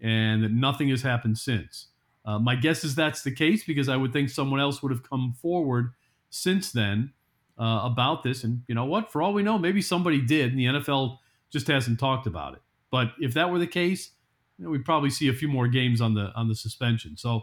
and 0.00 0.42
that 0.42 0.52
nothing 0.52 0.88
has 0.88 1.02
happened 1.02 1.38
since. 1.38 1.88
Uh, 2.24 2.38
my 2.38 2.54
guess 2.54 2.82
is 2.82 2.94
that's 2.94 3.22
the 3.22 3.30
case 3.30 3.64
because 3.64 3.88
I 3.88 3.96
would 3.96 4.12
think 4.12 4.30
someone 4.30 4.60
else 4.60 4.82
would 4.82 4.92
have 4.92 5.08
come 5.08 5.34
forward 5.40 5.92
since 6.30 6.72
then 6.72 7.12
uh, 7.58 7.80
about 7.84 8.22
this. 8.22 8.44
And 8.44 8.62
you 8.68 8.74
know 8.74 8.84
what? 8.84 9.10
For 9.10 9.22
all 9.22 9.32
we 9.32 9.42
know, 9.42 9.58
maybe 9.58 9.82
somebody 9.82 10.20
did, 10.20 10.50
and 10.50 10.58
the 10.58 10.66
NFL 10.66 11.18
just 11.50 11.66
hasn't 11.66 11.98
talked 11.98 12.26
about 12.26 12.54
it. 12.54 12.62
But 12.90 13.12
if 13.18 13.34
that 13.34 13.50
were 13.50 13.58
the 13.58 13.66
case, 13.66 14.10
you 14.58 14.64
know, 14.64 14.70
we'd 14.70 14.84
probably 14.84 15.10
see 15.10 15.28
a 15.28 15.32
few 15.32 15.48
more 15.48 15.68
games 15.68 16.00
on 16.00 16.14
the 16.14 16.32
on 16.34 16.48
the 16.48 16.54
suspension. 16.54 17.16
So 17.16 17.42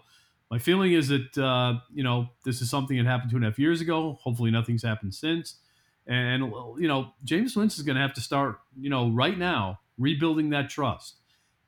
my 0.52 0.60
feeling 0.60 0.94
is 0.94 1.10
that 1.10 1.38
uh, 1.38 1.80
you 1.94 2.04
know 2.04 2.30
this 2.44 2.62
is 2.62 2.70
something 2.70 2.98
that 2.98 3.06
happened 3.06 3.32
two 3.32 3.38
and 3.38 3.46
a 3.46 3.50
half 3.50 3.60
years 3.60 3.82
ago. 3.82 4.18
Hopefully, 4.22 4.52
nothing's 4.52 4.84
happened 4.84 5.14
since. 5.14 5.60
And 6.08 6.52
you 6.78 6.88
know, 6.88 7.14
Jameis 7.26 7.56
Winston 7.56 7.82
is 7.82 7.82
going 7.82 7.96
to 7.96 8.02
have 8.02 8.14
to 8.14 8.22
start, 8.22 8.60
you 8.80 8.90
know, 8.90 9.10
right 9.10 9.38
now 9.38 9.80
rebuilding 9.98 10.50
that 10.52 10.70
trust. 10.70 11.16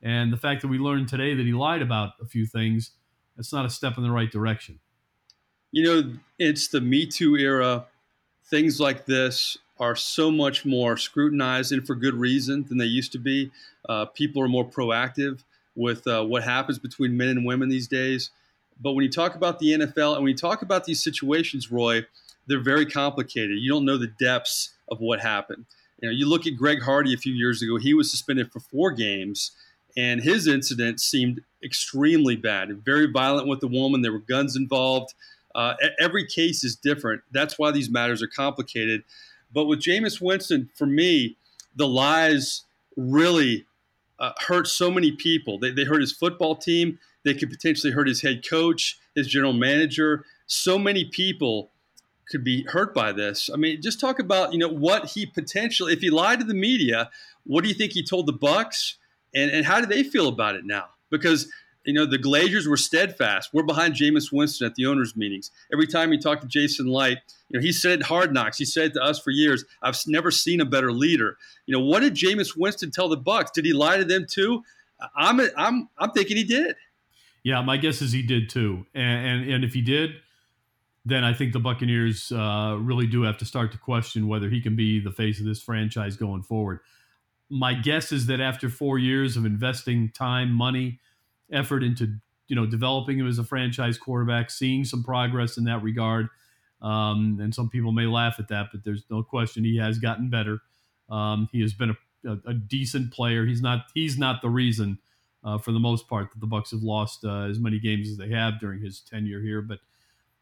And 0.01 0.31
the 0.31 0.37
fact 0.37 0.61
that 0.61 0.67
we 0.67 0.77
learned 0.77 1.07
today 1.07 1.33
that 1.33 1.45
he 1.45 1.53
lied 1.53 1.81
about 1.81 2.11
a 2.21 2.25
few 2.25 2.45
things, 2.45 2.91
that's 3.35 3.51
not 3.51 3.65
a 3.65 3.69
step 3.69 3.97
in 3.97 4.03
the 4.03 4.11
right 4.11 4.31
direction. 4.31 4.79
You 5.77 5.83
know, 5.83 6.11
it's 6.39 6.69
the 6.69 6.81
Me 6.81 7.05
Too 7.05 7.35
era. 7.35 7.85
Things 8.49 8.79
like 8.79 9.05
this 9.05 9.59
are 9.79 9.95
so 9.95 10.31
much 10.31 10.65
more 10.65 10.97
scrutinized 10.97 11.71
and 11.71 11.85
for 11.85 11.93
good 11.93 12.15
reason 12.15 12.65
than 12.67 12.79
they 12.79 12.85
used 12.85 13.11
to 13.11 13.19
be. 13.19 13.51
Uh, 13.87 14.05
people 14.05 14.41
are 14.41 14.47
more 14.47 14.67
proactive 14.67 15.43
with 15.75 16.07
uh, 16.07 16.23
what 16.23 16.41
happens 16.41 16.79
between 16.79 17.15
men 17.15 17.27
and 17.27 17.45
women 17.45 17.69
these 17.69 17.87
days. 17.87 18.31
But 18.81 18.93
when 18.93 19.03
you 19.03 19.11
talk 19.11 19.35
about 19.35 19.59
the 19.59 19.73
NFL 19.73 20.15
and 20.15 20.23
when 20.23 20.31
you 20.31 20.35
talk 20.35 20.63
about 20.63 20.85
these 20.85 21.03
situations, 21.03 21.71
Roy, 21.71 22.07
they're 22.47 22.59
very 22.59 22.87
complicated. 22.87 23.59
You 23.59 23.69
don't 23.69 23.85
know 23.85 23.99
the 23.99 24.11
depths 24.19 24.71
of 24.89 24.99
what 24.99 25.19
happened. 25.19 25.65
You 26.01 26.09
know, 26.09 26.15
you 26.15 26.27
look 26.27 26.47
at 26.47 26.57
Greg 26.57 26.81
Hardy 26.81 27.13
a 27.13 27.17
few 27.17 27.33
years 27.33 27.61
ago. 27.61 27.77
He 27.77 27.93
was 27.93 28.09
suspended 28.09 28.51
for 28.51 28.61
four 28.61 28.93
games, 28.93 29.51
and 29.95 30.21
his 30.21 30.47
incident 30.47 31.01
seemed 31.01 31.41
extremely 31.63 32.35
bad 32.35 32.69
very 32.83 33.05
violent 33.05 33.47
with 33.47 33.59
the 33.59 33.67
woman. 33.67 34.01
There 34.01 34.11
were 34.11 34.19
guns 34.19 34.55
involved. 34.55 35.13
Uh, 35.57 35.73
every 35.99 36.23
case 36.25 36.63
is 36.63 36.75
different. 36.75 37.23
That's 37.31 37.57
why 37.57 37.71
these 37.71 37.89
matters 37.89 38.21
are 38.21 38.27
complicated. 38.27 39.03
But 39.51 39.65
with 39.65 39.79
Jameis 39.79 40.21
Winston, 40.21 40.69
for 40.75 40.85
me, 40.85 41.35
the 41.75 41.87
lies 41.87 42.63
really 42.95 43.65
uh, 44.19 44.33
hurt 44.47 44.67
so 44.67 44.91
many 44.91 45.11
people. 45.11 45.57
They, 45.57 45.71
they 45.71 45.83
hurt 45.83 46.01
his 46.01 46.11
football 46.11 46.55
team. 46.55 46.99
They 47.25 47.33
could 47.33 47.49
potentially 47.49 47.91
hurt 47.91 48.07
his 48.07 48.21
head 48.21 48.47
coach, 48.47 48.99
his 49.15 49.27
general 49.27 49.53
manager. 49.53 50.25
So 50.45 50.77
many 50.77 51.05
people 51.05 51.71
could 52.29 52.43
be 52.43 52.63
hurt 52.63 52.93
by 52.93 53.11
this. 53.11 53.49
I 53.51 53.57
mean, 53.57 53.81
just 53.81 53.99
talk 53.99 54.19
about 54.19 54.53
you 54.53 54.59
know 54.59 54.67
what 54.67 55.05
he 55.05 55.25
potentially, 55.25 55.91
if 55.91 56.01
he 56.01 56.09
lied 56.09 56.39
to 56.39 56.45
the 56.45 56.53
media, 56.53 57.09
what 57.45 57.63
do 57.63 57.69
you 57.69 57.75
think 57.75 57.93
he 57.93 58.03
told 58.03 58.27
the 58.27 58.33
Bucks, 58.33 58.97
and 59.33 59.49
and 59.49 59.65
how 59.65 59.79
do 59.79 59.87
they 59.87 60.03
feel 60.03 60.27
about 60.27 60.55
it 60.55 60.65
now? 60.65 60.85
Because 61.09 61.51
you 61.87 61.93
know 61.93 62.05
the 62.05 62.19
Glazers 62.19 62.67
were 62.67 62.77
steadfast. 62.77 63.49
We're 63.53 63.63
behind 63.63 63.95
Jameis 63.95 64.31
Winston 64.31 64.67
at 64.67 64.75
the 64.75 64.85
owners' 64.85 65.15
meetings. 65.15 65.51
Every 65.71 65.87
time 65.87 66.11
he 66.11 66.17
talked 66.17 66.41
to 66.41 66.47
Jason 66.47 66.87
Licht, 66.87 67.33
you 67.49 67.57
know 67.57 67.63
he 67.63 67.71
said 67.71 68.03
hard 68.03 68.33
knocks. 68.33 68.57
He 68.57 68.65
said 68.65 68.93
to 68.93 69.01
us 69.01 69.19
for 69.19 69.31
years, 69.31 69.63
"I've 69.81 69.97
never 70.05 70.29
seen 70.29 70.61
a 70.61 70.65
better 70.65 70.91
leader." 70.91 71.37
You 71.65 71.75
know 71.75 71.83
what 71.83 72.01
did 72.01 72.13
Jameis 72.13 72.57
Winston 72.57 72.91
tell 72.91 73.09
the 73.09 73.17
Bucks? 73.17 73.51
Did 73.51 73.65
he 73.65 73.73
lie 73.73 73.97
to 73.97 74.05
them 74.05 74.27
too? 74.29 74.63
I'm 75.15 75.39
I'm 75.57 75.89
I'm 75.97 76.11
thinking 76.11 76.37
he 76.37 76.43
did. 76.43 76.75
Yeah, 77.43 77.61
my 77.61 77.77
guess 77.77 78.01
is 78.01 78.11
he 78.11 78.21
did 78.21 78.49
too. 78.49 78.85
And 78.93 79.25
and, 79.25 79.51
and 79.51 79.63
if 79.63 79.73
he 79.73 79.81
did, 79.81 80.11
then 81.05 81.23
I 81.23 81.33
think 81.33 81.53
the 81.53 81.59
Buccaneers 81.59 82.33
uh, 82.33 82.77
really 82.79 83.07
do 83.07 83.21
have 83.21 83.37
to 83.37 83.45
start 83.45 83.71
to 83.71 83.77
question 83.77 84.27
whether 84.27 84.49
he 84.49 84.59
can 84.59 84.75
be 84.75 84.99
the 84.99 85.11
face 85.11 85.39
of 85.39 85.45
this 85.45 85.61
franchise 85.61 86.17
going 86.17 86.43
forward. 86.43 86.79
My 87.49 87.73
guess 87.73 88.11
is 88.11 88.25
that 88.25 88.41
after 88.41 88.69
four 88.69 88.99
years 88.99 89.37
of 89.37 89.45
investing 89.45 90.09
time, 90.09 90.51
money, 90.51 90.99
effort 91.51 91.83
into 91.83 92.15
you 92.47 92.55
know 92.55 92.65
developing 92.65 93.19
him 93.19 93.27
as 93.27 93.39
a 93.39 93.43
franchise 93.43 93.97
quarterback, 93.97 94.49
seeing 94.49 94.85
some 94.85 95.03
progress 95.03 95.57
in 95.57 95.65
that 95.65 95.81
regard, 95.81 96.27
um, 96.81 97.39
and 97.41 97.53
some 97.53 97.69
people 97.69 97.91
may 97.91 98.05
laugh 98.05 98.35
at 98.39 98.47
that, 98.49 98.67
but 98.71 98.83
there's 98.83 99.03
no 99.09 99.23
question 99.23 99.63
he 99.63 99.77
has 99.77 99.99
gotten 99.99 100.29
better. 100.29 100.59
Um, 101.09 101.47
he 101.51 101.61
has 101.61 101.73
been 101.73 101.91
a, 101.91 102.29
a, 102.29 102.37
a, 102.47 102.53
decent 102.53 103.13
player. 103.13 103.45
He's 103.45 103.61
not 103.61 103.85
he's 103.93 104.17
not 104.17 104.41
the 104.41 104.49
reason 104.49 104.99
uh, 105.43 105.57
for 105.57 105.71
the 105.71 105.79
most 105.79 106.07
part 106.07 106.31
that 106.31 106.39
the 106.39 106.47
Bucks 106.47 106.71
have 106.71 106.83
lost 106.83 107.23
uh, 107.23 107.43
as 107.43 107.59
many 107.59 107.79
games 107.79 108.09
as 108.09 108.17
they 108.17 108.29
have 108.29 108.59
during 108.59 108.81
his 108.81 108.99
tenure 108.99 109.41
here, 109.41 109.61
but 109.61 109.79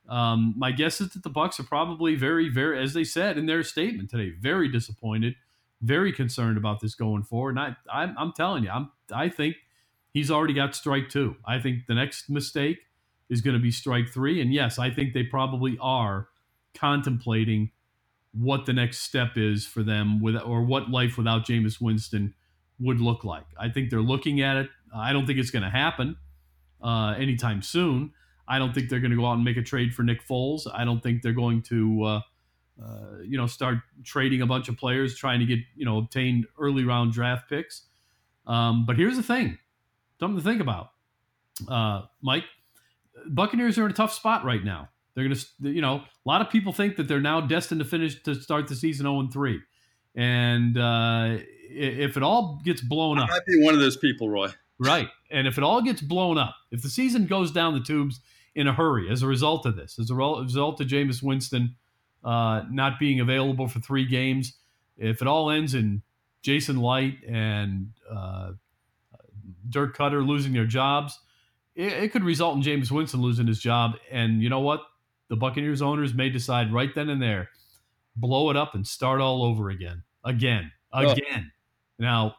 um, 0.07 0.53
my 0.55 0.71
guess 0.71 1.01
is 1.01 1.09
that 1.13 1.23
the 1.23 1.29
Bucks 1.29 1.59
are 1.59 1.63
probably 1.63 2.15
very, 2.15 2.49
very, 2.49 2.81
as 2.81 2.93
they 2.93 3.03
said 3.03 3.37
in 3.37 3.45
their 3.45 3.63
statement 3.63 4.09
today, 4.09 4.33
very 4.39 4.67
disappointed, 4.67 5.35
very 5.81 6.11
concerned 6.13 6.57
about 6.57 6.79
this 6.79 6.95
going 6.95 7.23
forward. 7.23 7.57
And 7.57 7.59
I, 7.59 7.75
I'm, 7.91 8.15
I'm 8.17 8.31
telling 8.33 8.63
you, 8.63 8.69
I'm, 8.69 8.91
I 9.11 9.29
think 9.29 9.55
he's 10.15 10.31
already 10.31 10.53
got 10.53 10.73
strike 10.73 11.09
two. 11.09 11.35
I 11.45 11.59
think 11.59 11.87
the 11.87 11.93
next 11.93 12.29
mistake 12.29 12.79
is 13.29 13.41
going 13.41 13.55
to 13.55 13.61
be 13.61 13.69
strike 13.69 14.07
three. 14.09 14.41
And 14.41 14.53
yes, 14.53 14.79
I 14.79 14.89
think 14.89 15.13
they 15.13 15.23
probably 15.23 15.77
are 15.81 16.29
contemplating 16.73 17.71
what 18.31 18.65
the 18.65 18.73
next 18.73 18.99
step 18.99 19.33
is 19.35 19.67
for 19.67 19.83
them 19.83 20.21
with, 20.21 20.35
or 20.37 20.63
what 20.63 20.89
life 20.89 21.17
without 21.17 21.45
Jameis 21.45 21.81
Winston 21.81 22.33
would 22.79 23.01
look 23.01 23.23
like. 23.23 23.45
I 23.59 23.69
think 23.69 23.89
they're 23.89 24.01
looking 24.01 24.41
at 24.41 24.57
it. 24.57 24.69
I 24.95 25.11
don't 25.11 25.25
think 25.27 25.37
it's 25.37 25.51
going 25.51 25.63
to 25.63 25.69
happen 25.69 26.15
uh, 26.81 27.15
anytime 27.17 27.61
soon. 27.61 28.11
I 28.47 28.57
don't 28.57 28.73
think 28.73 28.89
they're 28.89 28.99
going 28.99 29.11
to 29.11 29.17
go 29.17 29.25
out 29.25 29.33
and 29.33 29.43
make 29.43 29.57
a 29.57 29.63
trade 29.63 29.93
for 29.93 30.03
Nick 30.03 30.25
Foles. 30.25 30.61
I 30.73 30.85
don't 30.85 31.01
think 31.01 31.23
they're 31.23 31.33
going 31.33 31.61
to, 31.63 32.03
uh, 32.03 32.21
uh, 32.81 33.17
you 33.23 33.37
know, 33.37 33.47
start 33.47 33.79
trading 34.03 34.41
a 34.41 34.45
bunch 34.45 34.69
of 34.69 34.77
players 34.77 35.17
trying 35.17 35.39
to 35.39 35.45
get, 35.45 35.59
you 35.75 35.83
know, 35.83 35.97
obtain 35.97 36.45
early 36.57 36.85
round 36.85 37.11
draft 37.11 37.49
picks. 37.49 37.83
Um, 38.47 38.85
but 38.85 38.95
here's 38.97 39.17
the 39.17 39.23
thing, 39.23 39.57
something 40.19 40.37
to 40.37 40.43
think 40.43 40.61
about, 40.61 40.91
uh, 41.67 42.03
Mike. 42.21 42.45
Buccaneers 43.27 43.77
are 43.77 43.85
in 43.85 43.91
a 43.91 43.95
tough 43.95 44.13
spot 44.13 44.43
right 44.43 44.63
now. 44.63 44.89
They're 45.13 45.23
going 45.23 45.35
to, 45.35 45.69
you 45.69 45.81
know, 45.81 45.95
a 45.95 46.29
lot 46.29 46.41
of 46.41 46.49
people 46.49 46.73
think 46.73 46.97
that 46.97 47.07
they're 47.07 47.21
now 47.21 47.39
destined 47.39 47.79
to 47.79 47.85
finish 47.85 48.21
to 48.23 48.35
start 48.35 48.67
the 48.67 48.75
season 48.75 49.05
0 49.05 49.29
3. 49.31 49.61
And 50.15 50.77
uh, 50.77 51.37
if 51.69 52.17
it 52.17 52.23
all 52.23 52.61
gets 52.63 52.81
blown 52.81 53.17
up, 53.17 53.29
I 53.29 53.33
might 53.33 53.45
be 53.45 53.63
one 53.63 53.73
of 53.73 53.79
those 53.79 53.97
people, 53.97 54.29
Roy. 54.29 54.49
Right. 54.77 55.07
And 55.31 55.47
if 55.47 55.57
it 55.57 55.63
all 55.63 55.81
gets 55.81 56.01
blown 56.01 56.37
up, 56.37 56.55
if 56.71 56.81
the 56.81 56.89
season 56.89 57.27
goes 57.27 57.51
down 57.51 57.73
the 57.73 57.79
tubes 57.79 58.19
in 58.55 58.67
a 58.67 58.73
hurry 58.73 59.09
as 59.09 59.21
a 59.21 59.27
result 59.27 59.65
of 59.65 59.75
this, 59.75 59.97
as 59.99 60.09
a 60.09 60.15
result 60.15 60.81
of 60.81 60.87
Jameis 60.87 61.23
Winston 61.23 61.75
uh, 62.23 62.63
not 62.69 62.99
being 62.99 63.19
available 63.19 63.67
for 63.67 63.79
three 63.79 64.05
games, 64.05 64.53
if 64.97 65.21
it 65.21 65.27
all 65.27 65.49
ends 65.49 65.73
in 65.73 66.01
Jason 66.41 66.77
Licht 66.77 67.23
and 67.25 67.91
uh, 68.13 68.51
Dirk 69.69 69.97
Koetter 69.97 70.25
losing 70.25 70.53
their 70.53 70.65
jobs, 70.65 71.19
it, 71.75 71.91
it 71.91 72.11
could 72.11 72.23
result 72.23 72.55
in 72.55 72.63
Jameis 72.63 72.91
Winston 72.91 73.21
losing 73.21 73.47
his 73.47 73.59
job. 73.59 73.93
And 74.11 74.41
you 74.41 74.49
know 74.49 74.61
what? 74.61 74.81
The 75.29 75.35
Buccaneers 75.35 75.81
owners 75.81 76.13
may 76.13 76.29
decide 76.29 76.71
right 76.71 76.93
then 76.93 77.09
and 77.09 77.21
there, 77.21 77.49
blow 78.15 78.49
it 78.49 78.57
up 78.57 78.75
and 78.75 78.85
start 78.85 79.21
all 79.21 79.43
over 79.43 79.69
again, 79.69 80.03
again, 80.23 80.71
oh. 80.93 81.09
again. 81.09 81.51
Oh. 81.51 82.03
Now, 82.03 82.35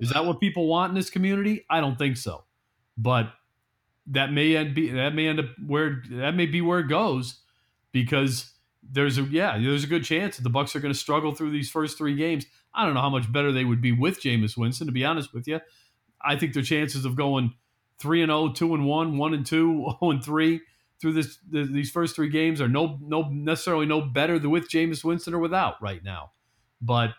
is 0.00 0.10
that 0.10 0.24
what 0.24 0.40
people 0.40 0.68
want 0.68 0.90
in 0.90 0.94
this 0.94 1.10
community? 1.10 1.64
I 1.68 1.80
don't 1.80 1.98
think 1.98 2.16
so. 2.16 2.44
But 2.96 3.32
that 4.06 4.32
may 4.32 4.56
end 4.56 4.74
be 4.74 4.90
that 4.90 5.14
may 5.14 5.26
end 5.26 5.40
up 5.40 5.46
where 5.66 6.02
that 6.10 6.34
may 6.34 6.46
be 6.46 6.60
where 6.60 6.80
it 6.80 6.88
goes 6.88 7.40
because 7.92 8.52
there's 8.82 9.18
a 9.18 9.22
yeah 9.22 9.58
there's 9.58 9.84
a 9.84 9.88
good 9.88 10.04
chance 10.04 10.36
that 10.36 10.42
the 10.42 10.50
Bucks 10.50 10.74
are 10.74 10.80
going 10.80 10.92
to 10.92 10.98
struggle 10.98 11.34
through 11.34 11.50
these 11.50 11.70
first 11.70 11.98
three 11.98 12.14
games. 12.14 12.46
I 12.74 12.84
don't 12.84 12.94
know 12.94 13.00
how 13.00 13.10
much 13.10 13.30
better 13.32 13.52
they 13.52 13.64
would 13.64 13.82
be 13.82 13.92
with 13.92 14.20
Jameis 14.20 14.56
Winston. 14.56 14.86
To 14.86 14.92
be 14.92 15.04
honest 15.04 15.34
with 15.34 15.46
you, 15.46 15.60
I 16.22 16.36
think 16.36 16.54
their 16.54 16.62
chances 16.62 17.04
of 17.04 17.16
going 17.16 17.54
three 17.98 18.22
and 18.22 18.30
0, 18.30 18.52
2 18.52 18.74
and 18.74 18.86
one, 18.86 19.18
one 19.18 19.34
and 19.34 19.44
two, 19.44 19.94
0 20.00 20.10
and 20.10 20.24
three 20.24 20.60
through 21.00 21.12
this 21.12 21.38
the, 21.48 21.64
these 21.64 21.90
first 21.90 22.16
three 22.16 22.28
games 22.28 22.60
are 22.60 22.68
no 22.68 22.98
no 23.00 23.28
necessarily 23.28 23.86
no 23.86 24.00
better 24.00 24.38
than 24.38 24.50
with 24.50 24.68
Jameis 24.68 25.04
Winston 25.04 25.34
or 25.34 25.38
without 25.38 25.80
right 25.80 26.02
now. 26.02 26.32
But 26.80 27.10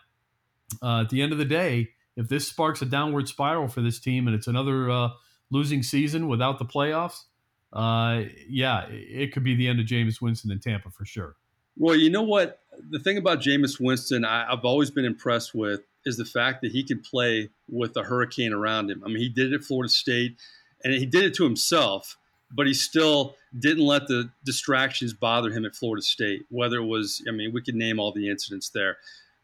uh, 0.82 1.02
at 1.02 1.10
the 1.10 1.22
end 1.22 1.32
of 1.32 1.38
the 1.38 1.44
day, 1.44 1.90
if 2.16 2.28
this 2.28 2.46
sparks 2.46 2.82
a 2.82 2.86
downward 2.86 3.28
spiral 3.28 3.68
for 3.68 3.80
this 3.80 3.98
team 3.98 4.26
and 4.26 4.36
it's 4.36 4.46
another 4.46 4.90
uh, 4.90 5.08
losing 5.50 5.82
season 5.82 6.28
without 6.28 6.58
the 6.58 6.64
playoffs, 6.64 7.24
uh, 7.72 8.22
yeah, 8.48 8.86
it 8.88 9.32
could 9.32 9.44
be 9.44 9.54
the 9.54 9.68
end 9.68 9.80
of 9.80 9.86
Jameis 9.86 10.20
Winston 10.20 10.50
in 10.50 10.60
Tampa 10.60 10.90
for 10.90 11.04
sure. 11.04 11.36
Well, 11.76 11.96
you 11.96 12.10
know 12.10 12.22
what? 12.22 12.60
The 12.90 12.98
thing 12.98 13.16
about 13.16 13.40
Jameis 13.40 13.80
Winston, 13.80 14.24
I, 14.24 14.46
have 14.50 14.64
always 14.64 14.90
been 14.90 15.04
impressed 15.04 15.54
with 15.54 15.80
is 16.06 16.16
the 16.16 16.24
fact 16.24 16.62
that 16.62 16.72
he 16.72 16.82
can 16.82 17.00
play 17.00 17.50
with 17.68 17.96
a 17.96 18.02
hurricane 18.02 18.52
around 18.52 18.90
him. 18.90 19.02
I 19.04 19.08
mean, 19.08 19.18
he 19.18 19.28
did 19.28 19.52
it 19.52 19.56
at 19.56 19.64
Florida 19.64 19.90
State, 19.90 20.36
and 20.84 20.92
he 20.94 21.06
did 21.06 21.24
it 21.24 21.34
to 21.34 21.44
himself, 21.44 22.16
but 22.50 22.66
he 22.66 22.74
still 22.74 23.36
didn't 23.58 23.84
let 23.84 24.06
the 24.06 24.30
distractions 24.44 25.12
bother 25.12 25.50
him 25.50 25.64
at 25.64 25.74
Florida 25.74 26.02
State. 26.02 26.46
Whether 26.50 26.78
it 26.78 26.86
was, 26.86 27.22
I 27.28 27.32
mean, 27.32 27.52
we 27.52 27.62
could 27.62 27.74
name 27.74 28.00
all 28.00 28.12
the 28.12 28.30
incidents 28.30 28.70
there 28.70 28.96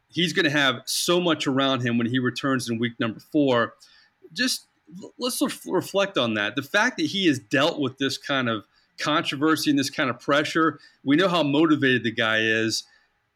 he's 0.09 0.33
going 0.33 0.45
to 0.45 0.51
have 0.51 0.83
so 0.87 1.21
much 1.21 1.47
around 1.47 1.83
him 1.83 1.99
when 1.99 2.07
he 2.07 2.19
returns 2.19 2.69
in 2.69 2.79
week 2.79 2.99
number 2.99 3.21
four. 3.21 3.75
Just 4.33 4.67
let's 5.19 5.43
reflect 5.67 6.17
on 6.17 6.35
that. 6.35 6.57
The 6.57 6.63
fact 6.63 6.97
that 6.99 7.07
he 7.07 7.27
has 7.27 7.39
dealt 7.39 7.79
with 7.79 7.99
this 7.99 8.17
kind 8.19 8.49
of 8.49 8.65
controversy 8.99 9.71
and 9.71 9.79
this 9.79 9.91
kind 9.91 10.09
of 10.09 10.19
pressure, 10.19 10.79
we 11.05 11.17
know 11.17 11.29
how 11.29 11.43
motivated 11.43 12.03
the 12.03 12.13
guy 12.13 12.41
is. 12.41 12.85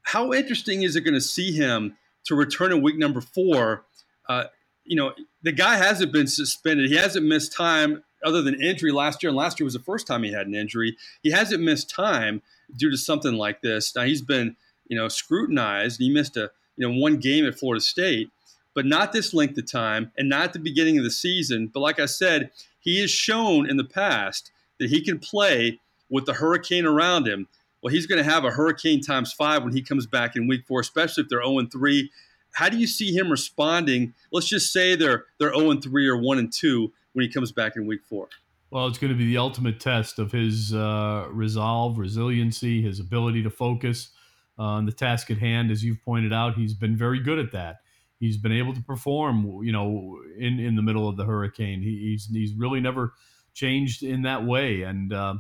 How 0.03 0.33
interesting 0.33 0.83
is 0.83 0.97
it 0.97 1.03
going 1.03 1.15
to 1.15 1.21
see 1.21 1.53
him 1.53 1.97
to 2.25 2.35
return 2.35 2.73
in 2.73 2.83
week 2.83 2.99
number 2.99 3.21
four? 3.21 3.85
Uh, 4.29 4.45
you 4.85 4.97
know, 4.97 5.13
the 5.43 5.53
guy 5.53 5.77
hasn't 5.77 6.13
been 6.13 6.27
suspended. 6.27 6.91
He 6.91 6.97
hasn't 6.97 7.27
missed 7.27 7.53
time 7.53 8.03
other 8.25 8.43
than 8.43 8.61
injury 8.63 8.93
last 8.93 9.23
year. 9.23 9.31
And 9.31 9.37
last 9.37 9.59
year 9.59 9.65
was 9.65 9.75
the 9.75 9.81
first 9.81 10.07
time 10.07 10.23
he 10.23 10.33
had 10.33 10.47
an 10.47 10.55
injury. 10.55 10.97
He 11.23 11.31
hasn't 11.31 11.63
missed 11.63 11.91
time 11.91 12.43
due 12.77 12.91
to 12.91 12.97
something 12.97 13.35
like 13.35 13.63
this. 13.63 13.95
Now 13.95 14.03
he's 14.03 14.23
been, 14.23 14.57
you 14.89 14.97
know, 14.97 15.09
scrutinized. 15.09 15.99
He 15.99 16.11
missed 16.11 16.37
a 16.37 16.51
you 16.77 16.89
know, 16.89 16.99
one 16.99 17.19
game 17.19 17.47
at 17.47 17.59
Florida 17.59 17.81
State, 17.81 18.31
but 18.75 18.87
not 18.87 19.13
this 19.13 19.35
length 19.35 19.59
of 19.59 19.71
time 19.71 20.13
and 20.17 20.29
not 20.29 20.45
at 20.45 20.53
the 20.55 20.59
beginning 20.59 20.97
of 20.97 21.05
the 21.05 21.11
season. 21.11 21.71
But 21.73 21.81
like 21.81 22.01
I 22.01 22.07
said, 22.07 22.51
he 22.79 23.01
has 23.01 23.11
shown 23.11 23.69
in 23.69 23.77
the 23.77 23.85
past 23.85 24.51
that 24.79 24.89
he 24.89 25.03
can 25.03 25.19
play 25.19 25.79
with 26.09 26.25
the 26.25 26.33
hurricane 26.35 26.87
around 26.87 27.29
him. 27.29 27.49
Well, 27.83 27.93
he's 27.93 28.07
going 28.07 28.23
to 28.23 28.31
have 28.31 28.45
a 28.45 28.51
hurricane 28.51 29.01
times 29.01 29.33
five 29.33 29.63
when 29.63 29.73
he 29.73 29.83
comes 29.83 30.07
back 30.07 30.37
in 30.37 30.47
week 30.47 30.67
four, 30.67 30.81
especially 30.81 31.23
if 31.23 31.29
they're 31.31 31.43
0 31.43 31.67
3. 31.73 32.11
How 32.53 32.69
do 32.69 32.77
you 32.77 32.87
see 32.87 33.15
him 33.15 33.31
responding? 33.31 34.15
Let's 34.33 34.49
just 34.49 34.73
say 34.73 34.97
they're 34.97 35.25
they're 35.39 35.55
0 35.55 35.81
3 35.81 36.09
or 36.09 36.17
1 36.17 36.39
and 36.39 36.53
2 36.53 36.93
when 37.13 37.25
he 37.25 37.33
comes 37.33 37.53
back 37.53 37.77
in 37.77 37.87
week 37.87 38.01
four. 38.09 38.29
Well, 38.71 38.87
it's 38.87 38.99
going 38.99 39.13
to 39.13 39.19
be 39.19 39.27
the 39.27 39.39
ultimate 39.39 39.81
test 39.81 40.19
of 40.19 40.31
his 40.31 40.73
uh, 40.73 41.27
resolve, 41.31 41.99
resiliency, 41.99 42.83
his 42.83 43.01
ability 43.01 43.43
to 43.43 43.51
focus 43.51 44.11
on 44.59 44.87
the 44.87 44.93
task 44.93 45.31
at 45.31 45.39
hand. 45.39 45.73
As 45.73 45.83
you've 45.83 46.03
pointed 46.05 46.33
out, 46.33 46.55
he's 46.55 46.75
been 46.75 46.97
very 46.97 47.19
good 47.19 47.39
at 47.39 47.51
that. 47.53 47.79
He's 48.21 48.37
been 48.37 48.53
able 48.53 48.75
to 48.75 48.83
perform, 48.83 49.65
you 49.65 49.73
know, 49.73 50.21
in, 50.39 50.61
in 50.61 50.77
the 50.77 50.83
middle 50.83 51.09
of 51.09 51.17
the 51.17 51.25
hurricane. 51.25 51.81
He, 51.81 52.11
he's 52.11 52.27
he's 52.27 52.53
really 52.53 52.81
never 52.81 53.15
changed 53.55 54.03
in 54.03 54.23
that 54.23 54.45
way, 54.45 54.83
and 54.83 55.13
uh, 55.13 55.35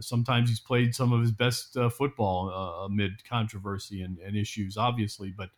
sometimes 0.00 0.48
he's 0.48 0.60
played 0.60 0.94
some 0.94 1.12
of 1.12 1.20
his 1.20 1.32
best 1.32 1.76
uh, 1.76 1.88
football 1.88 2.50
uh, 2.50 2.84
amid 2.86 3.24
controversy 3.24 4.02
and, 4.02 4.18
and, 4.18 4.36
issues, 4.36 4.76
obviously. 4.76 5.34
But 5.36 5.50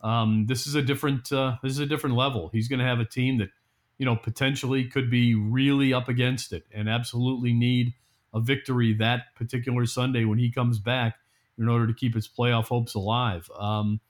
um, 0.00 0.46
this 0.46 0.66
is 0.66 0.74
a 0.74 0.82
different 0.82 1.32
uh, 1.32 1.56
this 1.62 1.72
is 1.72 1.78
a 1.78 1.86
different 1.86 2.16
level. 2.16 2.50
He's 2.52 2.68
going 2.68 2.80
to 2.80 2.84
have 2.84 3.00
a 3.00 3.04
team 3.04 3.38
that 3.38 3.50
you 3.98 4.06
know 4.06 4.16
potentially 4.16 4.84
could 4.84 5.10
be 5.10 5.34
really 5.34 5.92
up 5.92 6.08
against 6.08 6.52
it 6.52 6.64
and 6.72 6.88
absolutely 6.88 7.52
need 7.52 7.94
a 8.32 8.40
victory 8.40 8.92
that 8.94 9.34
particular 9.34 9.86
Sunday 9.86 10.24
when 10.24 10.38
he 10.38 10.50
comes 10.50 10.78
back 10.78 11.16
in 11.58 11.68
order 11.68 11.86
to 11.86 11.94
keep 11.94 12.14
his 12.14 12.28
playoff 12.28 12.66
hopes 12.66 12.94
alive. 12.94 13.50
Um, 13.58 14.00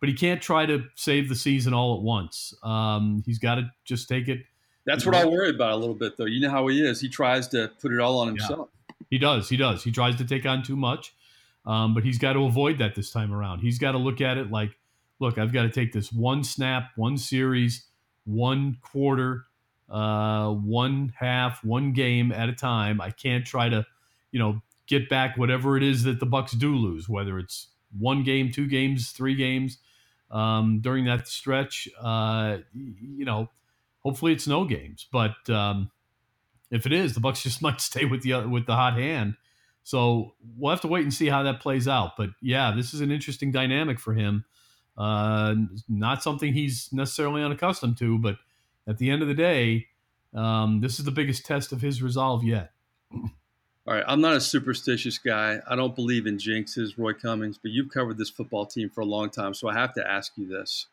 but 0.00 0.08
he 0.08 0.14
can't 0.14 0.40
try 0.40 0.66
to 0.66 0.84
save 0.94 1.28
the 1.28 1.34
season 1.34 1.74
all 1.74 1.96
at 1.96 2.02
once. 2.02 2.54
Um, 2.62 3.22
he's 3.26 3.38
got 3.38 3.56
to 3.56 3.70
just 3.84 4.08
take 4.08 4.28
it. 4.28 4.40
That's 4.86 5.04
what 5.04 5.14
I 5.14 5.26
worry 5.26 5.50
about 5.50 5.72
a 5.72 5.76
little 5.76 5.94
bit, 5.94 6.16
though. 6.16 6.24
You 6.24 6.40
know 6.40 6.50
how 6.50 6.66
he 6.68 6.82
is. 6.82 7.00
He 7.00 7.08
tries 7.08 7.48
to 7.48 7.70
put 7.80 7.92
it 7.92 8.00
all 8.00 8.20
on 8.20 8.28
himself. 8.28 8.70
Yeah. 8.72 8.77
He 9.10 9.18
does. 9.18 9.48
He 9.48 9.56
does. 9.56 9.84
He 9.84 9.90
tries 9.90 10.16
to 10.16 10.24
take 10.24 10.46
on 10.46 10.62
too 10.62 10.76
much, 10.76 11.14
um, 11.64 11.94
but 11.94 12.04
he's 12.04 12.18
got 12.18 12.34
to 12.34 12.44
avoid 12.44 12.78
that 12.78 12.94
this 12.94 13.10
time 13.10 13.32
around. 13.32 13.60
He's 13.60 13.78
got 13.78 13.92
to 13.92 13.98
look 13.98 14.20
at 14.20 14.36
it 14.36 14.50
like, 14.50 14.76
look, 15.20 15.38
I've 15.38 15.52
got 15.52 15.62
to 15.62 15.70
take 15.70 15.92
this 15.92 16.12
one 16.12 16.44
snap, 16.44 16.90
one 16.96 17.16
series, 17.16 17.84
one 18.24 18.78
quarter, 18.82 19.46
uh, 19.88 20.50
one 20.50 21.12
half, 21.18 21.64
one 21.64 21.92
game 21.92 22.32
at 22.32 22.48
a 22.48 22.52
time. 22.52 23.00
I 23.00 23.10
can't 23.10 23.46
try 23.46 23.68
to, 23.68 23.86
you 24.32 24.38
know, 24.38 24.60
get 24.86 25.08
back 25.08 25.36
whatever 25.36 25.76
it 25.76 25.82
is 25.82 26.04
that 26.04 26.20
the 26.20 26.26
Bucks 26.26 26.52
do 26.52 26.74
lose, 26.74 27.08
whether 27.08 27.38
it's 27.38 27.68
one 27.98 28.22
game, 28.22 28.50
two 28.50 28.66
games, 28.66 29.10
three 29.10 29.34
games 29.34 29.78
um, 30.30 30.80
during 30.80 31.04
that 31.06 31.28
stretch. 31.28 31.88
Uh, 32.00 32.58
you 32.74 33.24
know, 33.24 33.48
hopefully 34.00 34.32
it's 34.32 34.46
no 34.46 34.64
games, 34.64 35.06
but 35.10 35.48
um, 35.50 35.90
if 36.70 36.86
it 36.86 36.92
is, 36.92 37.14
the 37.14 37.20
Bucks 37.20 37.42
just 37.44 37.62
might 37.62 37.80
stay 37.80 38.04
with 38.04 38.22
the 38.22 38.46
with 38.46 38.66
the 38.66 38.74
hot 38.74 38.94
hand. 38.94 39.34
So 39.84 40.34
we'll 40.56 40.70
have 40.70 40.82
to 40.82 40.88
wait 40.88 41.04
and 41.04 41.14
see 41.14 41.28
how 41.28 41.42
that 41.44 41.60
plays 41.60 41.88
out. 41.88 42.12
But 42.18 42.30
yeah, 42.42 42.74
this 42.76 42.92
is 42.92 43.00
an 43.00 43.10
interesting 43.10 43.50
dynamic 43.50 43.98
for 43.98 44.12
him. 44.12 44.44
Uh, 44.98 45.54
not 45.88 46.22
something 46.22 46.52
he's 46.52 46.92
necessarily 46.92 47.42
unaccustomed 47.42 47.96
to, 47.98 48.18
but 48.18 48.36
at 48.86 48.98
the 48.98 49.10
end 49.10 49.22
of 49.22 49.28
the 49.28 49.34
day, 49.34 49.86
um, 50.34 50.80
this 50.80 50.98
is 50.98 51.04
the 51.04 51.10
biggest 51.10 51.46
test 51.46 51.72
of 51.72 51.80
his 51.80 52.02
resolve 52.02 52.44
yet. 52.44 52.72
All 53.12 53.94
right, 53.94 54.04
I'm 54.06 54.20
not 54.20 54.34
a 54.34 54.40
superstitious 54.40 55.16
guy. 55.16 55.60
I 55.66 55.74
don't 55.74 55.94
believe 55.94 56.26
in 56.26 56.36
jinxes, 56.36 56.98
Roy 56.98 57.14
Cummings, 57.14 57.56
but 57.56 57.70
you've 57.70 57.88
covered 57.88 58.18
this 58.18 58.28
football 58.28 58.66
team 58.66 58.90
for 58.90 59.00
a 59.00 59.06
long 59.06 59.30
time, 59.30 59.54
so 59.54 59.68
I 59.68 59.72
have 59.74 59.94
to 59.94 60.06
ask 60.06 60.32
you 60.36 60.46
this. 60.46 60.86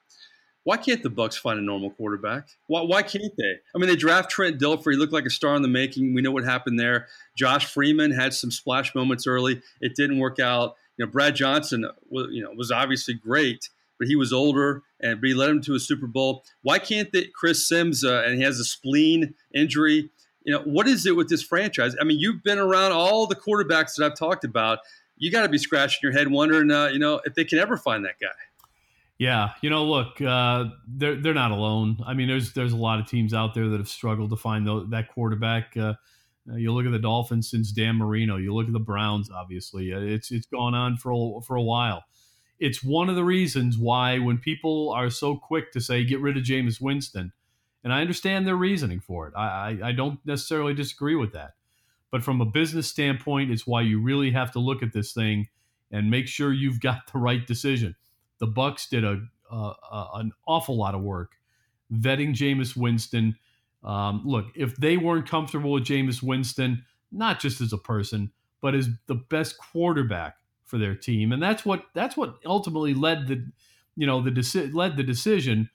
Why 0.65 0.77
can't 0.77 1.01
the 1.01 1.09
Bucks 1.09 1.37
find 1.37 1.57
a 1.57 1.61
normal 1.61 1.91
quarterback? 1.91 2.49
Why, 2.67 2.81
why 2.81 3.01
can't 3.03 3.33
they? 3.37 3.53
I 3.73 3.77
mean, 3.77 3.87
they 3.87 3.95
draft 3.95 4.29
Trent 4.29 4.59
Dilfer. 4.59 4.91
He 4.91 4.97
looked 4.97 5.13
like 5.13 5.25
a 5.25 5.29
star 5.29 5.55
in 5.55 5.61
the 5.61 5.67
making. 5.67 6.13
We 6.13 6.21
know 6.21 6.31
what 6.31 6.43
happened 6.43 6.79
there. 6.79 7.07
Josh 7.37 7.65
Freeman 7.65 8.11
had 8.11 8.33
some 8.33 8.51
splash 8.51 8.93
moments 8.93 9.25
early. 9.25 9.61
It 9.79 9.95
didn't 9.95 10.19
work 10.19 10.39
out. 10.39 10.75
You 10.97 11.05
know, 11.05 11.11
Brad 11.11 11.35
Johnson, 11.35 11.85
was, 12.09 12.27
you 12.31 12.43
know, 12.43 12.51
was 12.51 12.71
obviously 12.71 13.13
great, 13.13 13.69
but 13.99 14.07
he 14.07 14.15
was 14.15 14.33
older, 14.33 14.81
and 14.99 15.21
but 15.21 15.27
he 15.27 15.33
led 15.33 15.49
him 15.49 15.61
to 15.61 15.75
a 15.75 15.79
Super 15.79 16.07
Bowl. 16.07 16.43
Why 16.63 16.79
can't 16.79 17.11
they? 17.11 17.25
Chris 17.25 17.67
Simms, 17.67 18.03
uh, 18.03 18.23
and 18.25 18.35
he 18.35 18.43
has 18.43 18.59
a 18.59 18.65
spleen 18.65 19.35
injury 19.53 20.09
you 20.45 20.53
know, 20.53 20.59
what 20.59 20.87
is 20.87 21.05
it 21.05 21.15
with 21.15 21.27
this 21.27 21.41
franchise? 21.41 21.95
I 21.99 22.03
mean, 22.03 22.19
you've 22.19 22.43
been 22.43 22.59
around 22.59 22.91
all 22.91 23.25
the 23.25 23.35
quarterbacks 23.35 23.95
that 23.95 24.05
I've 24.05 24.17
talked 24.17 24.45
about. 24.45 24.79
You 25.17 25.31
got 25.31 25.41
to 25.41 25.49
be 25.49 25.57
scratching 25.57 25.99
your 26.03 26.11
head 26.11 26.29
wondering, 26.29 26.71
uh, 26.71 26.87
you 26.87 26.99
know, 26.99 27.19
if 27.25 27.33
they 27.33 27.43
can 27.43 27.57
ever 27.57 27.77
find 27.77 28.05
that 28.05 28.19
guy. 28.21 28.27
Yeah, 29.17 29.51
you 29.61 29.69
know, 29.69 29.85
look, 29.85 30.21
uh, 30.21 30.65
they're 30.87 31.15
they're 31.15 31.33
not 31.33 31.51
alone. 31.51 31.97
I 32.05 32.13
mean, 32.13 32.27
there's 32.27 32.51
there's 32.51 32.73
a 32.73 32.77
lot 32.77 32.99
of 32.99 33.07
teams 33.07 33.33
out 33.33 33.53
there 33.53 33.69
that 33.69 33.77
have 33.77 33.87
struggled 33.87 34.29
to 34.31 34.35
find 34.35 34.67
the, 34.67 34.85
that 34.89 35.09
quarterback. 35.09 35.77
Uh, 35.77 35.93
you 36.53 36.73
look 36.73 36.85
at 36.85 36.91
the 36.91 36.99
Dolphins 36.99 37.49
since 37.49 37.71
Dan 37.71 37.95
Marino. 37.95 38.35
You 38.35 38.53
look 38.53 38.67
at 38.67 38.73
the 38.73 38.79
Browns. 38.79 39.29
Obviously, 39.31 39.93
uh, 39.93 39.99
it's 39.99 40.31
it's 40.31 40.45
gone 40.47 40.75
on 40.75 40.97
for 40.97 41.11
a, 41.11 41.41
for 41.41 41.55
a 41.55 41.61
while. 41.61 42.03
It's 42.59 42.83
one 42.83 43.09
of 43.09 43.15
the 43.15 43.23
reasons 43.23 43.77
why 43.77 44.19
when 44.19 44.37
people 44.37 44.91
are 44.91 45.09
so 45.09 45.37
quick 45.37 45.71
to 45.71 45.81
say 45.81 46.03
get 46.03 46.19
rid 46.19 46.35
of 46.35 46.43
Jameis 46.43 46.81
Winston, 46.81 47.31
and 47.85 47.93
I 47.93 48.01
understand 48.01 48.45
their 48.45 48.55
reasoning 48.57 48.99
for 48.99 49.27
it. 49.27 49.33
I, 49.35 49.79
I, 49.81 49.89
I 49.89 49.91
don't 49.93 50.19
necessarily 50.25 50.73
disagree 50.73 51.15
with 51.15 51.31
that. 51.33 51.51
But 52.11 52.23
from 52.23 52.41
a 52.41 52.45
business 52.45 52.87
standpoint, 52.87 53.51
it's 53.51 53.65
why 53.67 53.81
you 53.81 54.01
really 54.01 54.31
have 54.31 54.51
to 54.53 54.59
look 54.59 54.83
at 54.83 54.93
this 54.93 55.13
thing 55.13 55.47
and 55.91 56.09
make 56.09 56.27
sure 56.27 56.53
you've 56.53 56.79
got 56.81 57.01
the 57.13 57.19
right 57.19 57.45
decision. 57.45 57.95
The 58.39 58.47
Bucks 58.47 58.87
did 58.87 59.03
a, 59.03 59.21
a 59.51 59.73
an 60.15 60.31
awful 60.47 60.77
lot 60.77 60.95
of 60.95 61.01
work 61.01 61.33
vetting 61.93 62.33
Jameis 62.33 62.75
Winston. 62.75 63.37
Um, 63.83 64.23
look, 64.25 64.47
if 64.55 64.75
they 64.77 64.97
weren't 64.97 65.29
comfortable 65.29 65.71
with 65.71 65.85
Jameis 65.85 66.23
Winston, 66.23 66.83
not 67.11 67.39
just 67.39 67.61
as 67.61 67.71
a 67.71 67.77
person, 67.77 68.31
but 68.61 68.73
as 68.73 68.89
the 69.07 69.15
best 69.15 69.57
quarterback 69.57 70.37
for 70.63 70.77
their 70.77 70.95
team, 70.95 71.31
and 71.31 71.41
that's 71.41 71.65
what 71.65 71.85
that's 71.93 72.17
what 72.17 72.37
ultimately 72.45 72.93
led 72.93 73.27
the 73.27 73.45
you 73.95 74.07
know 74.07 74.21
the 74.21 74.31
deci- 74.31 74.73
led 74.73 74.97
the 74.97 75.03
decision 75.03 75.69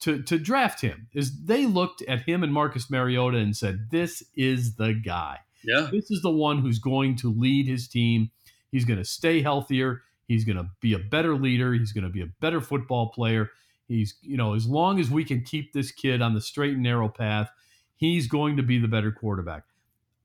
to 0.00 0.22
to 0.22 0.38
draft 0.38 0.82
him 0.82 1.08
is 1.14 1.44
they 1.44 1.64
looked 1.64 2.02
at 2.02 2.22
him 2.22 2.42
and 2.42 2.52
Marcus 2.52 2.90
Mariota 2.90 3.38
and 3.38 3.56
said, 3.56 3.88
"This 3.90 4.22
is 4.34 4.76
the 4.76 4.92
guy. 4.92 5.38
Yeah, 5.64 5.88
this 5.90 6.10
is 6.10 6.20
the 6.20 6.30
one 6.30 6.58
who's 6.58 6.78
going 6.78 7.16
to 7.16 7.32
lead 7.32 7.66
his 7.66 7.88
team. 7.88 8.30
He's 8.70 8.84
going 8.84 8.98
to 8.98 9.04
stay 9.04 9.40
healthier. 9.40 10.02
He's 10.26 10.44
going 10.44 10.56
to 10.56 10.70
be 10.80 10.94
a 10.94 10.98
better 10.98 11.34
leader. 11.34 11.72
He's 11.72 11.92
going 11.92 12.04
to 12.04 12.10
be 12.10 12.22
a 12.22 12.28
better 12.40 12.60
football 12.60 13.10
player. 13.10 13.50
He's 13.86 14.14
you 14.22 14.36
know 14.36 14.54
as 14.54 14.66
long 14.66 14.98
as 14.98 15.10
we 15.10 15.24
can 15.24 15.42
keep 15.42 15.72
this 15.72 15.92
kid 15.92 16.22
on 16.22 16.34
the 16.34 16.40
straight 16.40 16.74
and 16.74 16.82
narrow 16.82 17.08
path, 17.08 17.50
he's 17.96 18.26
going 18.26 18.56
to 18.56 18.62
be 18.62 18.78
the 18.78 18.88
better 18.88 19.12
quarterback. 19.12 19.64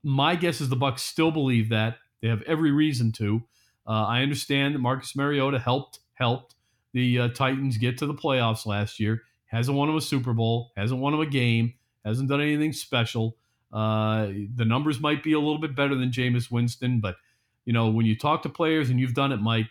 My 0.02 0.36
guess 0.36 0.62
is 0.62 0.70
the 0.70 0.76
Bucks 0.76 1.02
still 1.04 1.32
believe 1.32 1.70
that. 1.70 1.98
They 2.22 2.30
have 2.30 2.42
every 2.44 2.72
reason 2.72 3.12
to. 3.14 3.44
Uh, 3.88 4.06
I 4.06 4.22
understand 4.22 4.76
that 4.76 4.80
Marcus 4.80 5.16
Mariota 5.16 5.60
helped 5.60 6.00
helped 6.14 6.56
the 6.94 7.20
uh, 7.20 7.28
Titans 7.30 7.78
get 7.78 7.98
to 7.98 8.06
the 8.06 8.14
playoffs 8.14 8.66
last 8.66 9.00
year 9.00 9.24
hasn't 9.50 9.76
won 9.76 9.90
him 9.90 9.98
a 9.98 10.02
Super 10.02 10.34
Bowl, 10.34 10.72
hasn't 10.78 11.02
won 11.02 11.14
him 11.14 11.20
a 11.20 11.26
game, 11.26 11.74
hasn't 12.06 12.30
done 12.30 12.42
anything 12.42 12.72
special. 12.72 13.36
Uh, 13.74 14.28
the 14.56 14.66
numbers 14.66 15.00
might 15.00 15.24
be 15.24 15.34
a 15.34 15.40
little 15.40 15.60
bit 15.60 15.76
better 15.76 15.96
than 15.96 16.12
Jameis 16.12 16.50
Winston, 16.50 17.00
but 17.02 17.18
you 17.66 17.74
know 17.74 17.90
when 17.90 18.06
you 18.06 18.18
talk 18.18 18.42
to 18.44 18.50
players 18.50 18.90
and 18.90 19.00
you've 19.00 19.14
done 19.14 19.32
it, 19.32 19.42
Mike, 19.42 19.68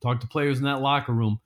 talk 0.00 0.20
to 0.20 0.26
players 0.26 0.58
in 0.58 0.64
that 0.64 0.80
locker 0.80 1.12
room, 1.12 1.40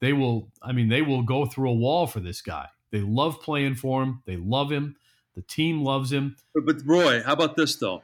they 0.00 0.12
will. 0.12 0.48
I 0.62 0.72
mean, 0.72 0.88
they 0.88 1.02
will 1.02 1.22
go 1.22 1.46
through 1.46 1.70
a 1.70 1.74
wall 1.74 2.06
for 2.06 2.20
this 2.20 2.42
guy. 2.42 2.68
They 2.90 3.00
love 3.00 3.40
playing 3.40 3.76
for 3.76 4.02
him. 4.02 4.22
They 4.26 4.36
love 4.36 4.70
him. 4.70 4.96
The 5.34 5.42
team 5.42 5.82
loves 5.82 6.12
him. 6.12 6.36
But, 6.54 6.66
but 6.66 6.76
Roy, 6.84 7.22
how 7.22 7.32
about 7.32 7.56
this 7.56 7.76
though? 7.76 8.02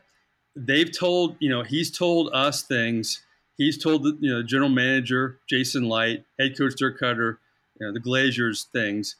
They've 0.55 0.91
told 0.91 1.37
you 1.41 1.49
know 1.49 1.63
he's 1.63 1.91
told 1.91 2.31
us 2.33 2.63
things. 2.63 3.23
He's 3.57 3.83
told 3.83 4.05
the 4.05 4.17
you 4.21 4.33
know 4.33 4.43
general 4.43 4.69
manager 4.69 5.39
Jason 5.49 5.89
Licht, 5.89 6.25
head 6.39 6.57
coach 6.57 6.75
Dirk 6.77 7.01
Koetter, 7.01 7.39
you 7.79 7.87
know, 7.87 7.93
the 7.93 8.01
Glazers 8.01 8.67
things. 8.67 9.17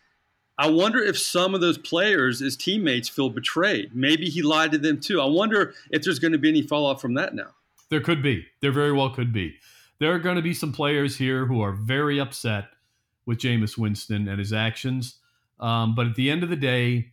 I 0.59 0.69
wonder 0.69 1.03
if 1.03 1.19
some 1.19 1.55
of 1.55 1.61
those 1.61 1.79
players, 1.79 2.41
his 2.41 2.57
teammates, 2.57 3.09
feel 3.09 3.31
betrayed. 3.31 3.95
Maybe 3.95 4.27
he 4.27 4.43
lied 4.43 4.73
to 4.73 4.79
them 4.79 5.01
too. 5.01 5.21
I 5.21 5.25
wonder 5.25 5.75
if 5.91 6.03
there's 6.03 6.19
going 6.19 6.33
to 6.33 6.39
be 6.39 6.51
any 6.51 6.63
fallout 6.63 7.01
from 7.01 7.15
that 7.15 7.35
now. 7.35 7.49
There 7.89 8.01
could 8.01 8.23
be. 8.23 8.47
There 8.61 8.73
very 8.73 8.93
well 8.93 9.11
could 9.11 9.33
be. 9.33 9.57
There 10.03 10.13
are 10.13 10.19
going 10.19 10.35
to 10.35 10.43
be 10.43 10.53
some 10.53 10.73
players 10.73 11.17
here 11.17 11.47
who 11.47 11.61
are 11.61 11.71
very 11.71 12.19
upset 12.19 12.71
with 13.25 13.39
Jameis 13.39 13.79
Winston 13.79 14.27
and 14.27 14.41
his 14.41 14.53
actions. 14.53 15.21
Um, 15.61 15.95
but 15.95 16.09
at 16.09 16.17
the 16.17 16.29
end 16.29 16.43
of 16.43 16.49
the 16.49 16.57
day, 16.57 17.13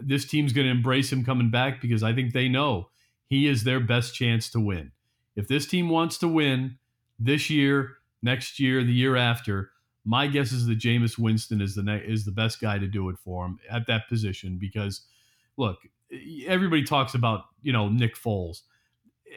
this 0.00 0.24
team's 0.24 0.52
going 0.52 0.66
to 0.66 0.72
embrace 0.72 1.12
him 1.12 1.24
coming 1.24 1.52
back 1.52 1.80
because 1.80 2.02
I 2.02 2.12
think 2.12 2.32
they 2.32 2.48
know 2.48 2.88
he 3.28 3.46
is 3.46 3.62
their 3.62 3.78
best 3.78 4.16
chance 4.16 4.50
to 4.50 4.58
win. 4.58 4.90
If 5.36 5.46
this 5.46 5.64
team 5.64 5.88
wants 5.88 6.18
to 6.18 6.26
win 6.26 6.76
this 7.20 7.50
year, 7.50 7.98
next 8.20 8.58
year, 8.58 8.82
the 8.82 8.92
year 8.92 9.14
after, 9.14 9.70
my 10.04 10.26
guess 10.26 10.50
is 10.50 10.66
that 10.66 10.80
Jameis 10.80 11.16
Winston 11.16 11.60
is 11.60 11.76
the 11.76 11.84
ne- 11.84 12.04
is 12.04 12.24
the 12.24 12.32
best 12.32 12.60
guy 12.60 12.80
to 12.80 12.88
do 12.88 13.10
it 13.10 13.16
for 13.16 13.46
him 13.46 13.60
at 13.70 13.86
that 13.86 14.08
position 14.08 14.58
because, 14.60 15.02
look, 15.56 15.78
everybody 16.48 16.82
talks 16.82 17.14
about 17.14 17.44
you 17.62 17.72
know 17.72 17.88
Nick 17.88 18.16
Foles. 18.16 18.62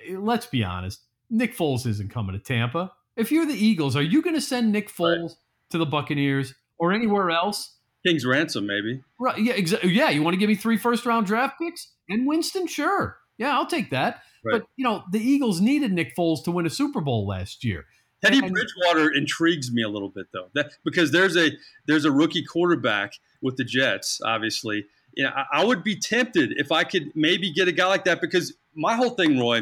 Let's 0.09 0.47
be 0.47 0.63
honest, 0.63 1.03
Nick 1.29 1.55
Foles 1.55 1.85
isn't 1.85 2.09
coming 2.09 2.33
to 2.33 2.39
Tampa. 2.39 2.91
If 3.15 3.31
you're 3.31 3.45
the 3.45 3.53
Eagles, 3.53 3.95
are 3.95 4.01
you 4.01 4.21
going 4.21 4.35
to 4.35 4.41
send 4.41 4.71
Nick 4.71 4.89
Foles 4.89 5.21
right. 5.21 5.31
to 5.71 5.77
the 5.77 5.85
Buccaneers 5.85 6.53
or 6.77 6.93
anywhere 6.93 7.31
else? 7.31 7.75
King's 8.05 8.25
ransom, 8.25 8.67
maybe. 8.67 9.01
Right? 9.19 9.37
Yeah. 9.37 9.53
Exactly. 9.53 9.91
Yeah. 9.91 10.09
You 10.09 10.23
want 10.23 10.35
to 10.35 10.39
give 10.39 10.49
me 10.49 10.55
three 10.55 10.77
first 10.77 11.05
round 11.05 11.25
draft 11.25 11.59
picks 11.59 11.91
and 12.09 12.27
Winston? 12.27 12.67
Sure. 12.67 13.17
Yeah, 13.37 13.53
I'll 13.53 13.67
take 13.67 13.89
that. 13.89 14.21
Right. 14.45 14.61
But 14.61 14.67
you 14.75 14.83
know, 14.83 15.03
the 15.11 15.19
Eagles 15.19 15.61
needed 15.61 15.91
Nick 15.91 16.15
Foles 16.15 16.43
to 16.45 16.51
win 16.51 16.65
a 16.65 16.69
Super 16.69 17.01
Bowl 17.01 17.27
last 17.27 17.63
year. 17.63 17.85
Teddy 18.23 18.41
Bridgewater 18.41 19.11
intrigues 19.13 19.71
me 19.71 19.83
a 19.83 19.89
little 19.89 20.09
bit 20.09 20.27
though, 20.33 20.47
that 20.55 20.71
because 20.83 21.11
there's 21.11 21.37
a 21.37 21.51
there's 21.85 22.03
a 22.03 22.11
rookie 22.11 22.43
quarterback 22.43 23.13
with 23.41 23.57
the 23.57 23.63
Jets. 23.63 24.19
Obviously, 24.25 24.85
you 25.13 25.23
know, 25.23 25.29
I, 25.35 25.61
I 25.61 25.65
would 25.65 25.83
be 25.83 25.95
tempted 25.95 26.53
if 26.57 26.71
I 26.71 26.83
could 26.83 27.11
maybe 27.15 27.51
get 27.51 27.67
a 27.67 27.71
guy 27.71 27.85
like 27.87 28.05
that 28.05 28.19
because 28.19 28.53
my 28.75 28.95
whole 28.95 29.11
thing, 29.11 29.39
Roy, 29.39 29.61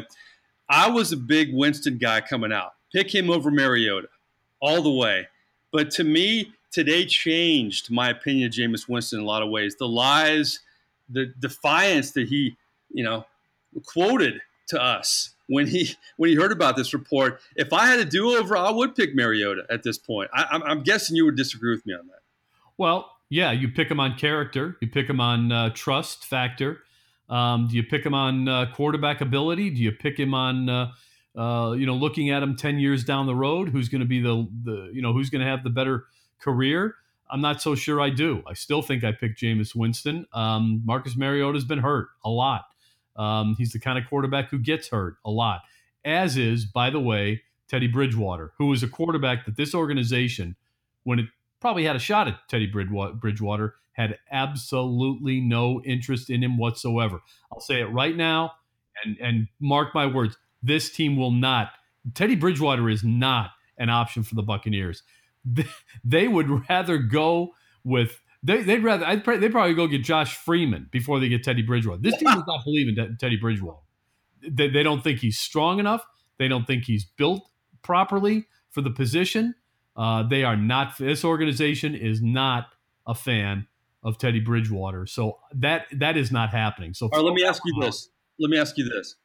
I 0.68 0.90
was 0.90 1.12
a 1.12 1.16
big 1.16 1.54
Winston 1.54 1.98
guy 1.98 2.20
coming 2.20 2.52
out. 2.52 2.72
Pick 2.92 3.14
him 3.14 3.30
over 3.30 3.50
Mariota 3.50 4.08
all 4.60 4.82
the 4.82 4.90
way. 4.90 5.28
But 5.72 5.90
to 5.92 6.04
me, 6.04 6.52
today 6.70 7.06
changed 7.06 7.90
my 7.90 8.10
opinion 8.10 8.46
of 8.46 8.52
Jameis 8.52 8.88
Winston 8.88 9.20
in 9.20 9.24
a 9.24 9.28
lot 9.28 9.42
of 9.42 9.50
ways. 9.50 9.76
The 9.76 9.88
lies, 9.88 10.60
the 11.08 11.26
defiance 11.38 12.12
that 12.12 12.28
he, 12.28 12.56
you 12.90 13.04
know, 13.04 13.26
quoted 13.84 14.40
to 14.68 14.82
us 14.82 15.34
when 15.48 15.66
he 15.66 15.94
when 16.16 16.30
he 16.30 16.36
heard 16.36 16.52
about 16.52 16.76
this 16.76 16.92
report. 16.92 17.40
If 17.54 17.72
I 17.72 17.86
had 17.86 18.00
a 18.00 18.04
do 18.04 18.36
over, 18.36 18.56
I 18.56 18.70
would 18.70 18.94
pick 18.94 19.14
Mariota 19.14 19.64
at 19.70 19.82
this 19.82 19.98
point. 19.98 20.30
I, 20.32 20.60
am 20.66 20.82
guessing 20.82 21.16
you 21.16 21.24
would 21.24 21.36
disagree 21.36 21.70
with 21.70 21.86
me 21.86 21.94
on 21.94 22.06
that. 22.08 22.20
Well, 22.78 23.10
yeah, 23.28 23.52
you 23.52 23.68
pick 23.68 23.90
him 23.90 24.00
on 24.00 24.16
character, 24.16 24.76
you 24.80 24.88
pick 24.88 25.08
him 25.08 25.20
on 25.20 25.52
uh, 25.52 25.70
trust 25.70 26.24
factor. 26.24 26.80
Um, 27.28 27.68
do 27.68 27.76
you 27.76 27.82
pick 27.82 28.04
him 28.04 28.14
on 28.14 28.48
uh, 28.48 28.72
quarterback 28.74 29.20
ability? 29.20 29.70
Do 29.70 29.82
you 29.82 29.92
pick 29.92 30.18
him 30.18 30.34
on, 30.34 30.68
uh, 30.68 30.92
uh, 31.36 31.72
you 31.72 31.86
know, 31.86 31.94
looking 31.94 32.30
at 32.30 32.42
him 32.42 32.56
ten 32.56 32.78
years 32.78 33.04
down 33.04 33.26
the 33.26 33.34
road? 33.34 33.70
Who's 33.70 33.88
going 33.88 34.00
to 34.00 34.06
be 34.06 34.20
the 34.20 34.48
the 34.64 34.90
you 34.92 35.02
know 35.02 35.12
who's 35.12 35.30
going 35.30 35.44
to 35.44 35.50
have 35.50 35.64
the 35.64 35.70
better 35.70 36.04
career? 36.40 36.94
I'm 37.28 37.40
not 37.40 37.60
so 37.60 37.74
sure 37.74 38.00
I 38.00 38.10
do. 38.10 38.42
I 38.46 38.54
still 38.54 38.82
think 38.82 39.02
I 39.02 39.12
picked 39.12 39.40
Jameis 39.40 39.74
Winston. 39.74 40.26
Um, 40.32 40.82
Marcus 40.84 41.16
Mariota's 41.16 41.64
been 41.64 41.80
hurt 41.80 42.08
a 42.24 42.30
lot. 42.30 42.66
Um, 43.16 43.56
he's 43.58 43.72
the 43.72 43.80
kind 43.80 43.98
of 43.98 44.08
quarterback 44.08 44.50
who 44.50 44.58
gets 44.58 44.88
hurt 44.88 45.16
a 45.24 45.30
lot, 45.30 45.62
as 46.04 46.36
is, 46.36 46.66
by 46.66 46.90
the 46.90 47.00
way, 47.00 47.42
Teddy 47.68 47.88
Bridgewater, 47.88 48.52
who 48.58 48.66
was 48.66 48.82
a 48.82 48.88
quarterback 48.88 49.44
that 49.46 49.56
this 49.56 49.74
organization, 49.74 50.54
when 51.02 51.18
it 51.18 51.26
probably 51.60 51.84
had 51.84 51.96
a 51.96 52.00
shot 52.00 52.28
at 52.28 52.38
Teddy 52.48 52.66
Bridgewater, 52.66 53.74
had 53.92 54.18
absolutely 54.30 55.40
no 55.40 55.82
interest 55.84 56.30
in 56.30 56.42
him 56.42 56.58
whatsoever. 56.58 57.20
I'll 57.52 57.60
say 57.60 57.80
it 57.80 57.86
right 57.86 58.16
now 58.16 58.52
and, 59.04 59.16
and 59.20 59.48
mark 59.60 59.94
my 59.94 60.06
words. 60.06 60.36
This 60.62 60.90
team 60.90 61.16
will 61.16 61.30
not, 61.30 61.70
Teddy 62.14 62.36
Bridgewater 62.36 62.88
is 62.88 63.02
not 63.04 63.50
an 63.78 63.90
option 63.90 64.22
for 64.22 64.34
the 64.34 64.42
Buccaneers. 64.42 65.02
They 66.04 66.28
would 66.28 66.68
rather 66.68 66.98
go 66.98 67.54
with 67.84 68.20
they, 68.42 68.58
would 68.58 68.84
rather 68.84 69.06
I'd, 69.06 69.24
they'd 69.24 69.50
probably 69.50 69.74
go 69.74 69.86
get 69.86 70.04
Josh 70.04 70.36
Freeman 70.36 70.88
before 70.92 71.18
they 71.18 71.28
get 71.28 71.42
Teddy 71.42 71.62
Bridgewater. 71.62 72.00
This 72.00 72.16
team 72.16 72.28
does 72.32 72.44
not 72.46 72.64
believe 72.64 72.88
in 72.88 73.16
Teddy 73.18 73.36
Bridgewater. 73.36 73.80
They, 74.48 74.68
they 74.68 74.82
don't 74.82 75.02
think 75.02 75.20
he's 75.20 75.38
strong 75.38 75.80
enough. 75.80 76.04
They 76.38 76.46
don't 76.46 76.66
think 76.66 76.84
he's 76.84 77.04
built 77.04 77.48
properly 77.82 78.46
for 78.70 78.82
the 78.82 78.90
position. 78.90 79.54
Uh, 79.96 80.22
they 80.22 80.44
are 80.44 80.56
not. 80.56 80.98
This 80.98 81.24
organization 81.24 81.94
is 81.94 82.20
not 82.20 82.68
a 83.06 83.14
fan 83.14 83.66
of 84.02 84.18
Teddy 84.18 84.40
Bridgewater. 84.40 85.06
So 85.06 85.38
that 85.52 85.86
that 85.92 86.16
is 86.16 86.30
not 86.30 86.50
happening. 86.50 86.94
So 86.94 87.08
right, 87.08 87.22
let 87.22 87.34
me 87.34 87.44
ask 87.44 87.60
you 87.64 87.80
this. 87.80 88.08
Let 88.38 88.50
me 88.50 88.58
ask 88.58 88.76
you 88.78 88.88
this. 88.88 89.16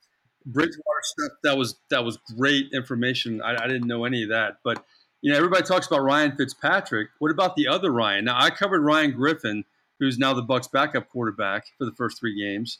Bridgewater 0.46 0.82
stuff 1.04 1.32
that 1.44 1.58
was 1.58 1.76
that 1.90 2.04
was 2.04 2.18
great 2.38 2.68
information. 2.74 3.42
I, 3.42 3.64
I 3.64 3.68
didn't 3.68 3.88
know 3.88 4.06
any 4.06 4.24
of 4.24 4.30
that, 4.30 4.58
but 4.64 4.84
you 5.22 5.32
know 5.32 5.38
everybody 5.38 5.64
talks 5.64 5.88
about 5.88 6.02
Ryan 6.02 6.36
Fitzpatrick. 6.36 7.10
What 7.20 7.32
about 7.32 7.56
the 7.56 7.68
other 7.68 7.92
Ryan? 7.92 8.26
Now 8.26 8.38
I 8.40 8.50
covered 8.50 8.82
Ryan 8.82 9.12
Griffin, 9.12 9.66
who's 10.00 10.18
now 10.18 10.34
the 10.34 10.42
Bucks' 10.42 10.68
backup 10.68 11.10
quarterback 11.10 11.66
for 11.78 11.86
the 11.86 11.94
first 11.94 12.20
three 12.20 12.36
games 12.40 12.80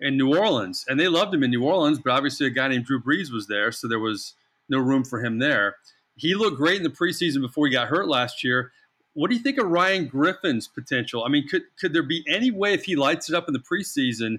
in 0.00 0.18
New 0.18 0.36
Orleans, 0.36 0.84
and 0.86 1.00
they 1.00 1.08
loved 1.08 1.34
him 1.34 1.42
in 1.42 1.50
New 1.50 1.64
Orleans. 1.64 1.98
But 1.98 2.12
obviously, 2.12 2.46
a 2.46 2.50
guy 2.50 2.68
named 2.68 2.84
Drew 2.84 3.00
Brees 3.00 3.32
was 3.32 3.46
there, 3.46 3.72
so 3.72 3.88
there 3.88 3.98
was 3.98 4.34
no 4.68 4.78
room 4.78 5.02
for 5.02 5.24
him 5.24 5.38
there. 5.38 5.76
He 6.18 6.34
looked 6.34 6.56
great 6.56 6.76
in 6.76 6.82
the 6.82 6.90
preseason 6.90 7.40
before 7.40 7.66
he 7.66 7.72
got 7.72 7.88
hurt 7.88 8.08
last 8.08 8.44
year. 8.44 8.72
What 9.14 9.30
do 9.30 9.36
you 9.36 9.42
think 9.42 9.58
of 9.58 9.66
Ryan 9.66 10.06
Griffin's 10.06 10.68
potential? 10.68 11.24
I 11.24 11.28
mean, 11.28 11.48
could 11.48 11.62
could 11.78 11.92
there 11.92 12.02
be 12.02 12.24
any 12.28 12.50
way 12.50 12.74
if 12.74 12.84
he 12.84 12.96
lights 12.96 13.28
it 13.28 13.34
up 13.34 13.48
in 13.48 13.54
the 13.54 13.60
preseason 13.60 14.36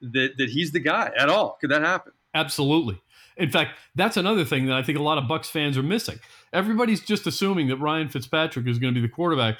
that 0.00 0.36
that 0.38 0.50
he's 0.50 0.72
the 0.72 0.80
guy 0.80 1.10
at 1.18 1.28
all? 1.28 1.58
Could 1.60 1.70
that 1.70 1.82
happen? 1.82 2.12
Absolutely. 2.34 3.00
In 3.36 3.50
fact, 3.50 3.76
that's 3.94 4.16
another 4.16 4.44
thing 4.44 4.66
that 4.66 4.76
I 4.76 4.82
think 4.82 4.98
a 4.98 5.02
lot 5.02 5.18
of 5.18 5.26
Bucks 5.26 5.48
fans 5.48 5.76
are 5.76 5.82
missing. 5.82 6.20
Everybody's 6.52 7.00
just 7.00 7.26
assuming 7.26 7.68
that 7.68 7.78
Ryan 7.78 8.08
Fitzpatrick 8.08 8.66
is 8.66 8.78
going 8.78 8.94
to 8.94 9.00
be 9.00 9.06
the 9.06 9.12
quarterback 9.12 9.58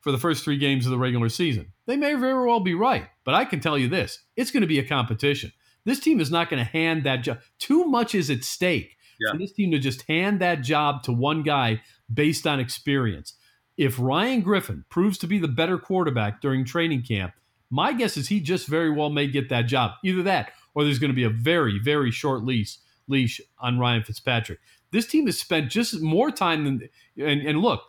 for 0.00 0.12
the 0.12 0.18
first 0.18 0.44
three 0.44 0.58
games 0.58 0.86
of 0.86 0.92
the 0.92 0.98
regular 0.98 1.28
season. 1.28 1.72
They 1.86 1.96
may 1.96 2.14
very 2.14 2.46
well 2.46 2.60
be 2.60 2.74
right, 2.74 3.08
but 3.24 3.34
I 3.34 3.44
can 3.44 3.60
tell 3.60 3.76
you 3.76 3.88
this: 3.88 4.20
it's 4.36 4.50
going 4.50 4.60
to 4.60 4.66
be 4.66 4.78
a 4.78 4.86
competition. 4.86 5.52
This 5.84 6.00
team 6.00 6.20
is 6.20 6.30
not 6.30 6.50
going 6.50 6.64
to 6.64 6.70
hand 6.70 7.04
that 7.04 7.22
job. 7.22 7.38
Too 7.58 7.84
much 7.84 8.14
is 8.14 8.30
at 8.30 8.44
stake 8.44 8.95
yeah. 9.20 9.32
for 9.32 9.38
this 9.38 9.52
team 9.52 9.70
to 9.70 9.78
just 9.78 10.02
hand 10.02 10.40
that 10.40 10.62
job 10.62 11.02
to 11.04 11.12
one 11.12 11.42
guy 11.42 11.82
based 12.12 12.46
on 12.46 12.60
experience. 12.60 13.34
If 13.76 13.98
Ryan 13.98 14.40
Griffin 14.40 14.84
proves 14.88 15.18
to 15.18 15.26
be 15.26 15.38
the 15.38 15.48
better 15.48 15.78
quarterback 15.78 16.40
during 16.40 16.64
training 16.64 17.02
camp, 17.02 17.34
my 17.70 17.92
guess 17.92 18.16
is 18.16 18.28
he 18.28 18.40
just 18.40 18.66
very 18.66 18.90
well 18.90 19.10
may 19.10 19.26
get 19.26 19.48
that 19.50 19.66
job. 19.66 19.92
Either 20.04 20.22
that, 20.22 20.52
or 20.74 20.84
there's 20.84 20.98
going 20.98 21.10
to 21.10 21.16
be 21.16 21.24
a 21.24 21.30
very, 21.30 21.78
very 21.78 22.10
short 22.10 22.44
leash 22.44 22.78
leash 23.08 23.40
on 23.58 23.78
Ryan 23.78 24.02
Fitzpatrick. 24.02 24.58
This 24.90 25.06
team 25.06 25.26
has 25.26 25.38
spent 25.38 25.70
just 25.70 26.00
more 26.00 26.30
time 26.30 26.64
than 26.64 26.88
and, 27.18 27.40
and 27.42 27.60
look, 27.60 27.82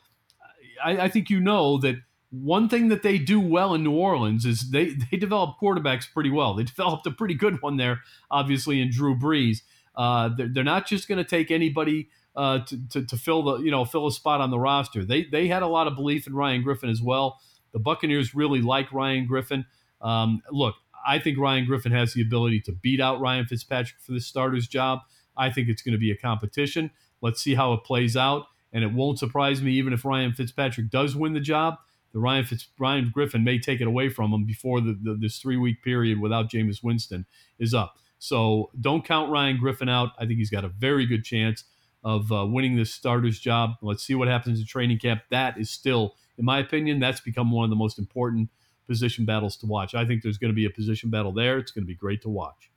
I, 0.84 0.98
I 0.98 1.10
think 1.10 1.30
you 1.30 1.40
know 1.40 1.78
that 1.80 1.96
one 2.30 2.70
thing 2.70 2.90
that 2.90 3.04
they 3.04 3.18
do 3.18 3.40
well 3.40 3.74
in 3.74 3.84
New 3.84 3.96
Orleans 3.96 4.46
is 4.46 4.72
they 4.72 4.96
they 5.12 5.18
develop 5.18 5.58
quarterbacks 5.62 6.12
pretty 6.12 6.30
well. 6.30 6.54
They 6.54 6.64
developed 6.76 7.08
a 7.08 7.12
pretty 7.12 7.36
good 7.36 7.62
one 7.62 7.78
there, 7.78 8.02
obviously 8.30 8.82
in 8.82 8.92
Drew 8.92 9.16
Brees. 9.16 9.62
Uh, 9.98 10.30
they're, 10.38 10.48
they're, 10.48 10.64
not 10.64 10.86
just 10.86 11.08
going 11.08 11.18
to 11.18 11.28
take 11.28 11.50
anybody 11.50 12.08
uh, 12.36 12.60
to, 12.60 12.88
to, 12.90 13.04
to, 13.04 13.18
fill 13.18 13.42
the 13.42 13.58
you 13.64 13.72
know 13.72 13.84
fill 13.84 14.06
a 14.06 14.12
spot 14.12 14.40
on 14.40 14.52
the 14.52 14.60
roster. 14.60 15.04
They 15.04 15.24
they 15.24 15.48
had 15.48 15.64
a 15.64 15.68
lot 15.68 15.88
of 15.88 15.96
belief 15.96 16.28
in 16.28 16.36
Ryan 16.36 16.62
Griffin 16.62 16.90
as 16.90 17.02
well. 17.02 17.40
The 17.74 17.80
Buccaneers 17.80 18.36
really 18.36 18.62
like 18.62 18.94
Ryan 18.94 19.26
Griffin. 19.26 19.66
Um, 20.00 20.44
look, 20.52 20.76
I 21.06 21.18
think 21.18 21.40
Ryan 21.40 21.66
Griffin 21.66 21.92
has 21.94 22.14
the 22.14 22.22
ability 22.22 22.62
to 22.62 22.72
beat 22.72 23.02
out 23.02 23.20
Ryan 23.20 23.48
Fitzpatrick 23.48 24.00
for 24.00 24.12
the 24.12 24.22
starter's 24.22 24.68
job. 24.68 25.00
I 25.36 25.50
think 25.50 25.68
it's 25.68 25.82
going 25.82 25.94
to 25.94 26.00
be 26.00 26.12
a 26.12 26.18
competition. 26.18 26.92
Let's 27.22 27.42
see 27.42 27.56
how 27.56 27.74
it 27.74 27.84
plays 27.84 28.16
out. 28.16 28.46
And 28.74 28.84
it 28.84 28.94
won't 28.94 29.18
surprise 29.18 29.62
me 29.62 29.72
even 29.74 29.94
if 29.94 30.06
Ryan 30.06 30.34
Fitzpatrick 30.34 30.90
does 30.90 31.16
win 31.16 31.34
the 31.34 31.40
job. 31.40 31.78
The 32.14 32.20
Ryan 32.20 32.46
Fitz, 32.46 32.68
Ryan 32.80 33.12
Griffin 33.14 33.44
may 33.44 33.60
take 33.60 33.82
it 33.82 33.88
away 33.88 34.10
from 34.10 34.34
him 34.34 34.46
before 34.46 34.82
the, 34.82 34.98
the 35.02 35.18
this 35.20 35.40
three 35.40 35.58
week 35.58 35.84
period 35.84 36.20
without 36.20 36.50
Jameis 36.50 36.84
Winston 36.84 37.26
is 37.60 37.74
up. 37.74 37.96
So 38.20 38.72
don't 38.80 39.06
count 39.06 39.32
Ryan 39.32 39.58
Griffin 39.58 39.90
out. 39.90 40.12
I 40.18 40.26
think 40.26 40.40
he's 40.40 40.50
got 40.50 40.66
a 40.66 40.70
very 40.70 41.06
good 41.06 41.24
chance 41.24 41.64
of 42.04 42.32
uh, 42.32 42.46
winning 42.46 42.76
this 42.76 42.92
starter's 42.92 43.40
job. 43.40 43.72
Let's 43.82 44.04
see 44.04 44.16
what 44.16 44.28
happens 44.28 44.60
in 44.60 44.66
training 44.66 45.00
camp. 45.00 45.22
That 45.30 45.58
is 45.58 45.70
still, 45.70 46.16
in 46.38 46.46
my 46.46 46.60
opinion, 46.60 47.00
that's 47.00 47.20
become 47.20 47.52
one 47.52 47.64
of 47.64 47.70
the 47.70 47.76
most 47.76 48.00
important 48.00 48.50
position 48.88 49.26
battles 49.26 49.58
to 49.58 49.66
watch. 49.66 49.94
I 49.94 50.06
think 50.06 50.24
there's 50.24 50.38
going 50.38 50.52
to 50.52 50.56
be 50.56 50.66
a 50.66 50.70
position 50.70 51.10
battle 51.10 51.32
there. 51.32 51.58
It's 51.58 51.72
going 51.72 51.84
to 51.84 51.88
be 51.88 51.96
great 51.96 52.22
to 52.22 52.30
watch. 52.30 52.72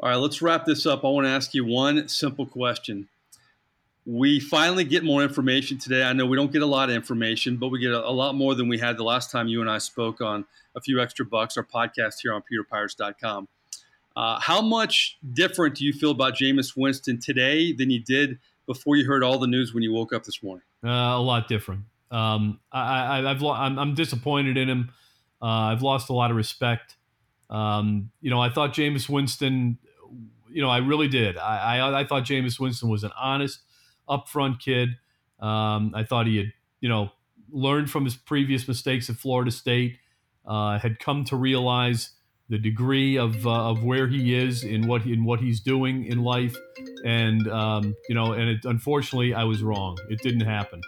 All 0.00 0.08
right, 0.08 0.16
let's 0.16 0.42
wrap 0.42 0.64
this 0.64 0.86
up. 0.86 1.04
I 1.04 1.08
want 1.08 1.26
to 1.26 1.30
ask 1.30 1.54
you 1.54 1.64
one 1.64 2.08
simple 2.08 2.46
question. 2.46 3.08
We 4.04 4.40
finally 4.40 4.82
get 4.82 5.04
more 5.04 5.22
information 5.22 5.78
today. 5.78 6.02
I 6.02 6.12
know 6.12 6.26
we 6.26 6.36
don't 6.36 6.52
get 6.52 6.62
a 6.62 6.66
lot 6.66 6.88
of 6.88 6.96
information, 6.96 7.56
but 7.56 7.68
we 7.68 7.78
get 7.78 7.92
a, 7.92 8.08
a 8.08 8.10
lot 8.10 8.34
more 8.34 8.54
than 8.56 8.68
we 8.68 8.78
had 8.78 8.96
the 8.96 9.04
last 9.04 9.30
time 9.30 9.46
you 9.46 9.60
and 9.60 9.70
I 9.70 9.78
spoke 9.78 10.20
on 10.20 10.44
a 10.74 10.80
few 10.80 11.00
extra 11.00 11.24
bucks, 11.24 11.56
our 11.56 11.64
podcast 11.64 12.14
here 12.22 12.34
on 12.34 12.42
PewterPirates.com. 12.42 13.46
Uh, 14.16 14.38
how 14.40 14.60
much 14.60 15.18
different 15.32 15.76
do 15.76 15.84
you 15.84 15.92
feel 15.92 16.10
about 16.10 16.34
Jameis 16.34 16.76
Winston 16.76 17.18
today 17.18 17.72
than 17.72 17.90
you 17.90 18.02
did 18.02 18.38
before 18.66 18.96
you 18.96 19.06
heard 19.06 19.24
all 19.24 19.38
the 19.38 19.46
news 19.46 19.72
when 19.72 19.82
you 19.82 19.92
woke 19.92 20.12
up 20.12 20.24
this 20.24 20.42
morning? 20.42 20.62
Uh, 20.84 20.88
a 20.88 21.20
lot 21.20 21.48
different. 21.48 21.82
Um, 22.10 22.60
I, 22.70 23.22
have 23.26 23.42
I'm, 23.42 23.78
I'm, 23.78 23.94
disappointed 23.94 24.58
in 24.58 24.68
him. 24.68 24.90
Uh, 25.40 25.46
I've 25.46 25.82
lost 25.82 26.10
a 26.10 26.12
lot 26.12 26.30
of 26.30 26.36
respect. 26.36 26.96
Um, 27.48 28.10
you 28.20 28.30
know, 28.30 28.40
I 28.40 28.50
thought 28.50 28.74
Jameis 28.74 29.08
Winston. 29.08 29.78
You 30.50 30.60
know, 30.60 30.68
I 30.68 30.78
really 30.78 31.08
did. 31.08 31.38
I, 31.38 31.78
I, 31.78 32.00
I 32.00 32.04
thought 32.04 32.24
Jameis 32.24 32.60
Winston 32.60 32.90
was 32.90 33.02
an 33.02 33.12
honest, 33.18 33.60
upfront 34.06 34.60
kid. 34.60 34.90
Um, 35.40 35.92
I 35.94 36.04
thought 36.04 36.26
he 36.26 36.36
had, 36.36 36.52
you 36.80 36.90
know, 36.90 37.10
learned 37.50 37.90
from 37.90 38.04
his 38.04 38.14
previous 38.14 38.68
mistakes 38.68 39.08
at 39.08 39.16
Florida 39.16 39.50
State. 39.50 39.98
Uh, 40.44 40.78
had 40.78 40.98
come 40.98 41.24
to 41.24 41.36
realize 41.36 42.10
the 42.52 42.58
degree 42.58 43.16
of, 43.16 43.46
uh, 43.46 43.70
of 43.70 43.82
where 43.82 44.06
he 44.06 44.34
is 44.34 44.62
in 44.62 44.86
what 44.86 45.00
he, 45.00 45.14
in 45.14 45.24
what 45.24 45.40
he's 45.40 45.58
doing 45.58 46.04
in 46.04 46.22
life, 46.22 46.54
and 47.02 47.48
um, 47.48 47.94
you 48.10 48.14
know, 48.14 48.34
and 48.34 48.50
it, 48.50 48.66
unfortunately, 48.66 49.32
I 49.32 49.44
was 49.44 49.62
wrong. 49.62 49.96
It 50.10 50.20
didn't 50.20 50.42
happen. 50.42 50.82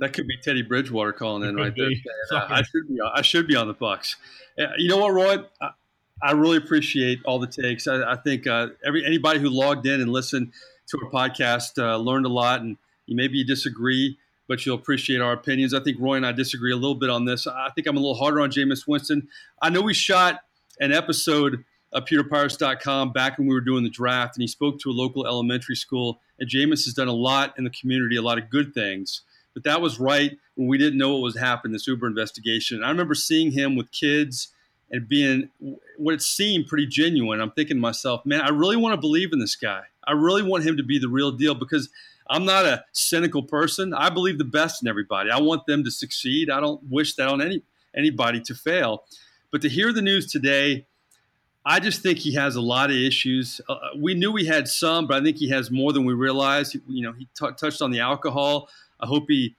That 0.00 0.14
could 0.14 0.26
be 0.26 0.38
Teddy 0.42 0.62
Bridgewater 0.62 1.12
calling 1.12 1.46
in 1.46 1.56
right 1.56 1.74
there. 1.76 1.90
I 2.32 2.62
should 2.62 2.88
be 2.88 2.98
I 3.14 3.20
should 3.20 3.46
be 3.46 3.54
on 3.54 3.68
the 3.68 3.74
Bucs. 3.74 4.16
You 4.78 4.88
know 4.88 4.96
what, 4.96 5.12
Roy? 5.12 5.36
I, 5.60 5.70
I 6.22 6.32
really 6.32 6.56
appreciate 6.56 7.18
all 7.26 7.38
the 7.38 7.46
takes. 7.46 7.86
I, 7.86 8.12
I 8.12 8.16
think 8.16 8.46
uh, 8.46 8.68
every 8.86 9.04
anybody 9.04 9.40
who 9.40 9.50
logged 9.50 9.86
in 9.86 10.00
and 10.00 10.10
listened 10.10 10.54
to 10.88 10.98
our 11.04 11.10
podcast 11.10 11.78
uh, 11.78 11.98
learned 11.98 12.24
a 12.24 12.30
lot, 12.30 12.62
and 12.62 12.78
maybe 13.06 13.36
you 13.36 13.44
disagree 13.44 14.16
but 14.48 14.64
you'll 14.64 14.76
appreciate 14.76 15.20
our 15.20 15.32
opinions. 15.32 15.74
I 15.74 15.80
think 15.80 15.98
Roy 16.00 16.14
and 16.14 16.26
I 16.26 16.32
disagree 16.32 16.72
a 16.72 16.76
little 16.76 16.94
bit 16.94 17.10
on 17.10 17.24
this. 17.24 17.46
I 17.46 17.70
think 17.74 17.86
I'm 17.86 17.96
a 17.96 18.00
little 18.00 18.14
harder 18.14 18.40
on 18.40 18.50
Jameis 18.50 18.86
Winston. 18.86 19.28
I 19.60 19.70
know 19.70 19.80
we 19.80 19.94
shot 19.94 20.40
an 20.80 20.92
episode 20.92 21.64
of 21.92 22.04
PewterPirates.com 22.04 23.12
back 23.12 23.38
when 23.38 23.46
we 23.46 23.54
were 23.54 23.60
doing 23.60 23.84
the 23.84 23.90
draft, 23.90 24.36
and 24.36 24.42
he 24.42 24.48
spoke 24.48 24.78
to 24.80 24.90
a 24.90 24.92
local 24.92 25.26
elementary 25.26 25.76
school. 25.76 26.20
And 26.38 26.48
Jameis 26.48 26.84
has 26.84 26.94
done 26.94 27.08
a 27.08 27.12
lot 27.12 27.54
in 27.56 27.64
the 27.64 27.70
community, 27.70 28.16
a 28.16 28.22
lot 28.22 28.38
of 28.38 28.50
good 28.50 28.74
things. 28.74 29.22
But 29.54 29.62
that 29.64 29.80
was 29.80 30.00
right 30.00 30.36
when 30.56 30.66
we 30.66 30.76
didn't 30.76 30.98
know 30.98 31.12
what 31.12 31.22
was 31.22 31.38
happening, 31.38 31.72
this 31.72 31.86
Uber 31.86 32.06
investigation. 32.06 32.78
And 32.78 32.86
I 32.86 32.90
remember 32.90 33.14
seeing 33.14 33.52
him 33.52 33.76
with 33.76 33.92
kids 33.92 34.48
and 34.90 35.08
being 35.08 35.48
what 35.96 36.14
it 36.14 36.22
seemed 36.22 36.66
pretty 36.66 36.86
genuine. 36.86 37.40
I'm 37.40 37.52
thinking 37.52 37.76
to 37.76 37.80
myself, 37.80 38.26
man, 38.26 38.40
I 38.40 38.48
really 38.48 38.76
want 38.76 38.94
to 38.94 39.00
believe 39.00 39.32
in 39.32 39.38
this 39.38 39.54
guy. 39.54 39.82
I 40.06 40.12
really 40.12 40.42
want 40.42 40.64
him 40.64 40.76
to 40.76 40.82
be 40.82 40.98
the 40.98 41.08
real 41.08 41.32
deal 41.32 41.54
because– 41.54 41.88
I'm 42.28 42.44
not 42.44 42.64
a 42.64 42.84
cynical 42.92 43.42
person. 43.42 43.92
I 43.92 44.10
believe 44.10 44.38
the 44.38 44.44
best 44.44 44.82
in 44.82 44.88
everybody. 44.88 45.30
I 45.30 45.40
want 45.40 45.66
them 45.66 45.84
to 45.84 45.90
succeed. 45.90 46.50
I 46.50 46.60
don't 46.60 46.82
wish 46.90 47.14
that 47.16 47.28
on 47.28 47.42
any 47.42 47.62
anybody 47.94 48.40
to 48.40 48.54
fail. 48.54 49.04
But 49.50 49.62
to 49.62 49.68
hear 49.68 49.92
the 49.92 50.02
news 50.02 50.30
today, 50.30 50.86
I 51.66 51.80
just 51.80 52.02
think 52.02 52.18
he 52.18 52.34
has 52.34 52.56
a 52.56 52.60
lot 52.60 52.90
of 52.90 52.96
issues. 52.96 53.60
Uh, 53.68 53.76
we 53.96 54.14
knew 54.14 54.34
he 54.36 54.46
had 54.46 54.68
some, 54.68 55.06
but 55.06 55.20
I 55.20 55.24
think 55.24 55.36
he 55.36 55.48
has 55.50 55.70
more 55.70 55.92
than 55.92 56.04
we 56.04 56.12
realized. 56.12 56.76
You 56.88 57.02
know, 57.02 57.12
he 57.12 57.28
t- 57.38 57.46
touched 57.56 57.80
on 57.80 57.90
the 57.90 58.00
alcohol. 58.00 58.68
I 59.00 59.06
hope 59.06 59.26
he 59.28 59.54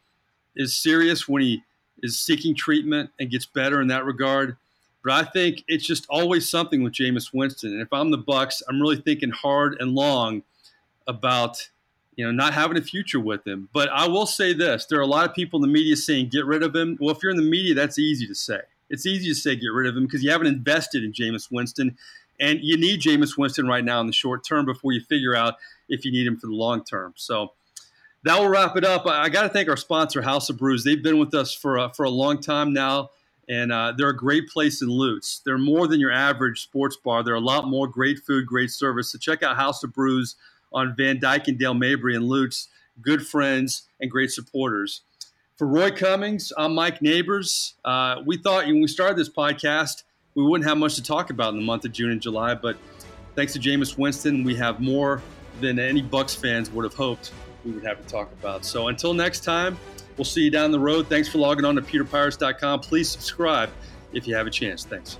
is 0.55 0.77
serious 0.77 1.27
when 1.27 1.41
he 1.41 1.63
is 2.03 2.19
seeking 2.19 2.55
treatment 2.55 3.09
and 3.19 3.31
gets 3.31 3.45
better 3.45 3.81
in 3.81 3.87
that 3.87 4.05
regard. 4.05 4.57
But 5.03 5.13
I 5.13 5.23
think 5.23 5.63
it's 5.67 5.85
just 5.85 6.05
always 6.09 6.49
something 6.49 6.83
with 6.83 6.93
Jameis 6.93 7.31
Winston. 7.33 7.71
And 7.71 7.81
if 7.81 7.91
I'm 7.91 8.11
the 8.11 8.17
Bucks, 8.17 8.61
I'm 8.67 8.81
really 8.81 9.01
thinking 9.01 9.29
hard 9.29 9.77
and 9.79 9.91
long 9.91 10.43
about 11.07 11.69
you 12.15 12.25
know 12.25 12.31
not 12.31 12.53
having 12.53 12.77
a 12.77 12.81
future 12.81 13.19
with 13.19 13.45
him. 13.45 13.69
But 13.73 13.89
I 13.89 14.07
will 14.07 14.25
say 14.25 14.53
this: 14.53 14.85
there 14.85 14.99
are 14.99 15.03
a 15.03 15.07
lot 15.07 15.27
of 15.27 15.35
people 15.35 15.57
in 15.57 15.61
the 15.61 15.73
media 15.73 15.95
saying 15.95 16.29
get 16.29 16.45
rid 16.45 16.63
of 16.63 16.75
him. 16.75 16.97
Well, 16.99 17.15
if 17.15 17.21
you're 17.21 17.31
in 17.31 17.37
the 17.37 17.43
media, 17.43 17.73
that's 17.73 17.99
easy 17.99 18.27
to 18.27 18.35
say. 18.35 18.61
It's 18.89 19.05
easy 19.05 19.29
to 19.29 19.35
say 19.35 19.55
get 19.55 19.71
rid 19.73 19.87
of 19.87 19.97
him 19.97 20.05
because 20.05 20.23
you 20.23 20.31
haven't 20.31 20.47
invested 20.47 21.03
in 21.03 21.11
Jameis 21.11 21.51
Winston, 21.51 21.97
and 22.39 22.59
you 22.61 22.77
need 22.77 23.01
Jameis 23.01 23.37
Winston 23.37 23.67
right 23.67 23.83
now 23.83 23.99
in 24.01 24.07
the 24.07 24.13
short 24.13 24.43
term 24.43 24.65
before 24.65 24.91
you 24.91 25.01
figure 25.01 25.35
out 25.35 25.55
if 25.89 26.05
you 26.05 26.11
need 26.11 26.27
him 26.27 26.37
for 26.37 26.47
the 26.47 26.53
long 26.53 26.83
term. 26.83 27.13
So 27.15 27.53
that 28.23 28.39
will 28.39 28.49
wrap 28.49 28.75
it 28.75 28.83
up. 28.83 29.05
I, 29.05 29.29
got 29.29 29.43
to 29.43 29.49
thank 29.49 29.69
our 29.69 29.77
sponsor, 29.77 30.21
House 30.21 30.49
of 30.49 30.57
Brews. 30.57 30.83
They've 30.83 31.01
been 31.01 31.19
with 31.19 31.33
us 31.33 31.53
for 31.53 31.77
uh, 31.77 31.89
for 31.89 32.03
a 32.03 32.09
long 32.09 32.41
time 32.41 32.73
now 32.73 33.09
and 33.47 33.71
uh, 33.71 33.93
they're 33.95 34.09
a 34.09 34.15
great 34.15 34.49
place 34.49 34.81
in 34.81 34.89
Lutz. 34.89 35.41
They're 35.45 35.57
more 35.57 35.87
than 35.87 35.99
your 35.99 36.11
average 36.11 36.61
sports 36.61 36.95
bar. 36.95 37.23
They're 37.23 37.35
a 37.35 37.39
lot 37.39 37.67
more 37.67 37.87
great 37.87 38.19
food, 38.19 38.45
great 38.45 38.71
service. 38.71 39.11
So 39.11 39.17
check 39.17 39.43
out 39.43 39.55
House 39.55 39.83
of 39.83 39.93
Brews 39.93 40.35
on 40.75 40.95
Van 40.95 41.19
Dyke 41.19 41.47
and 41.47 41.57
Dale 41.57 41.73
Mabry 41.73 42.15
and 42.15 42.25
Lutz. 42.25 42.67
Good 43.01 43.25
friends 43.25 43.87
and 43.99 44.11
great 44.11 44.29
supporters. 44.29 45.01
For 45.55 45.65
Roy 45.65 45.89
Cummings, 45.89 46.53
I'm 46.55 46.75
Mike 46.75 47.01
Nabors. 47.01 47.73
Uh, 47.83 48.21
we 48.23 48.37
thought 48.37 48.67
when 48.67 48.79
we 48.79 48.87
started 48.87 49.17
this 49.17 49.29
podcast, 49.29 50.03
we 50.35 50.43
wouldn't 50.43 50.69
have 50.69 50.77
much 50.77 50.93
to 50.95 51.03
talk 51.03 51.31
about 51.31 51.53
in 51.53 51.59
the 51.59 51.65
month 51.65 51.85
of 51.85 51.93
June 51.93 52.11
and 52.11 52.21
July, 52.21 52.53
but 52.53 52.77
thanks 53.35 53.53
to 53.53 53.59
Jameis 53.59 53.97
Winston, 53.97 54.43
we 54.43 54.53
have 54.55 54.79
more 54.79 55.23
than 55.61 55.79
any 55.79 56.03
Bucks 56.03 56.35
fans 56.35 56.69
would 56.69 56.83
have 56.83 56.93
hoped 56.93 57.31
we 57.63 57.71
would 57.71 57.83
have 57.83 57.99
to 57.99 58.07
talk 58.07 58.31
about. 58.33 58.63
So 58.63 58.89
until 58.89 59.15
next 59.15 59.43
time, 59.43 59.79
We'll 60.17 60.25
see 60.25 60.43
you 60.43 60.51
down 60.51 60.71
the 60.71 60.79
road. 60.79 61.07
Thanks 61.07 61.27
for 61.27 61.39
logging 61.39 61.65
on 61.65 61.75
to 61.75 61.81
pewterpirates.com. 61.81 62.81
Please 62.81 63.09
subscribe 63.09 63.69
if 64.13 64.27
you 64.27 64.35
have 64.35 64.47
a 64.47 64.51
chance. 64.51 64.85
Thanks. 64.85 65.17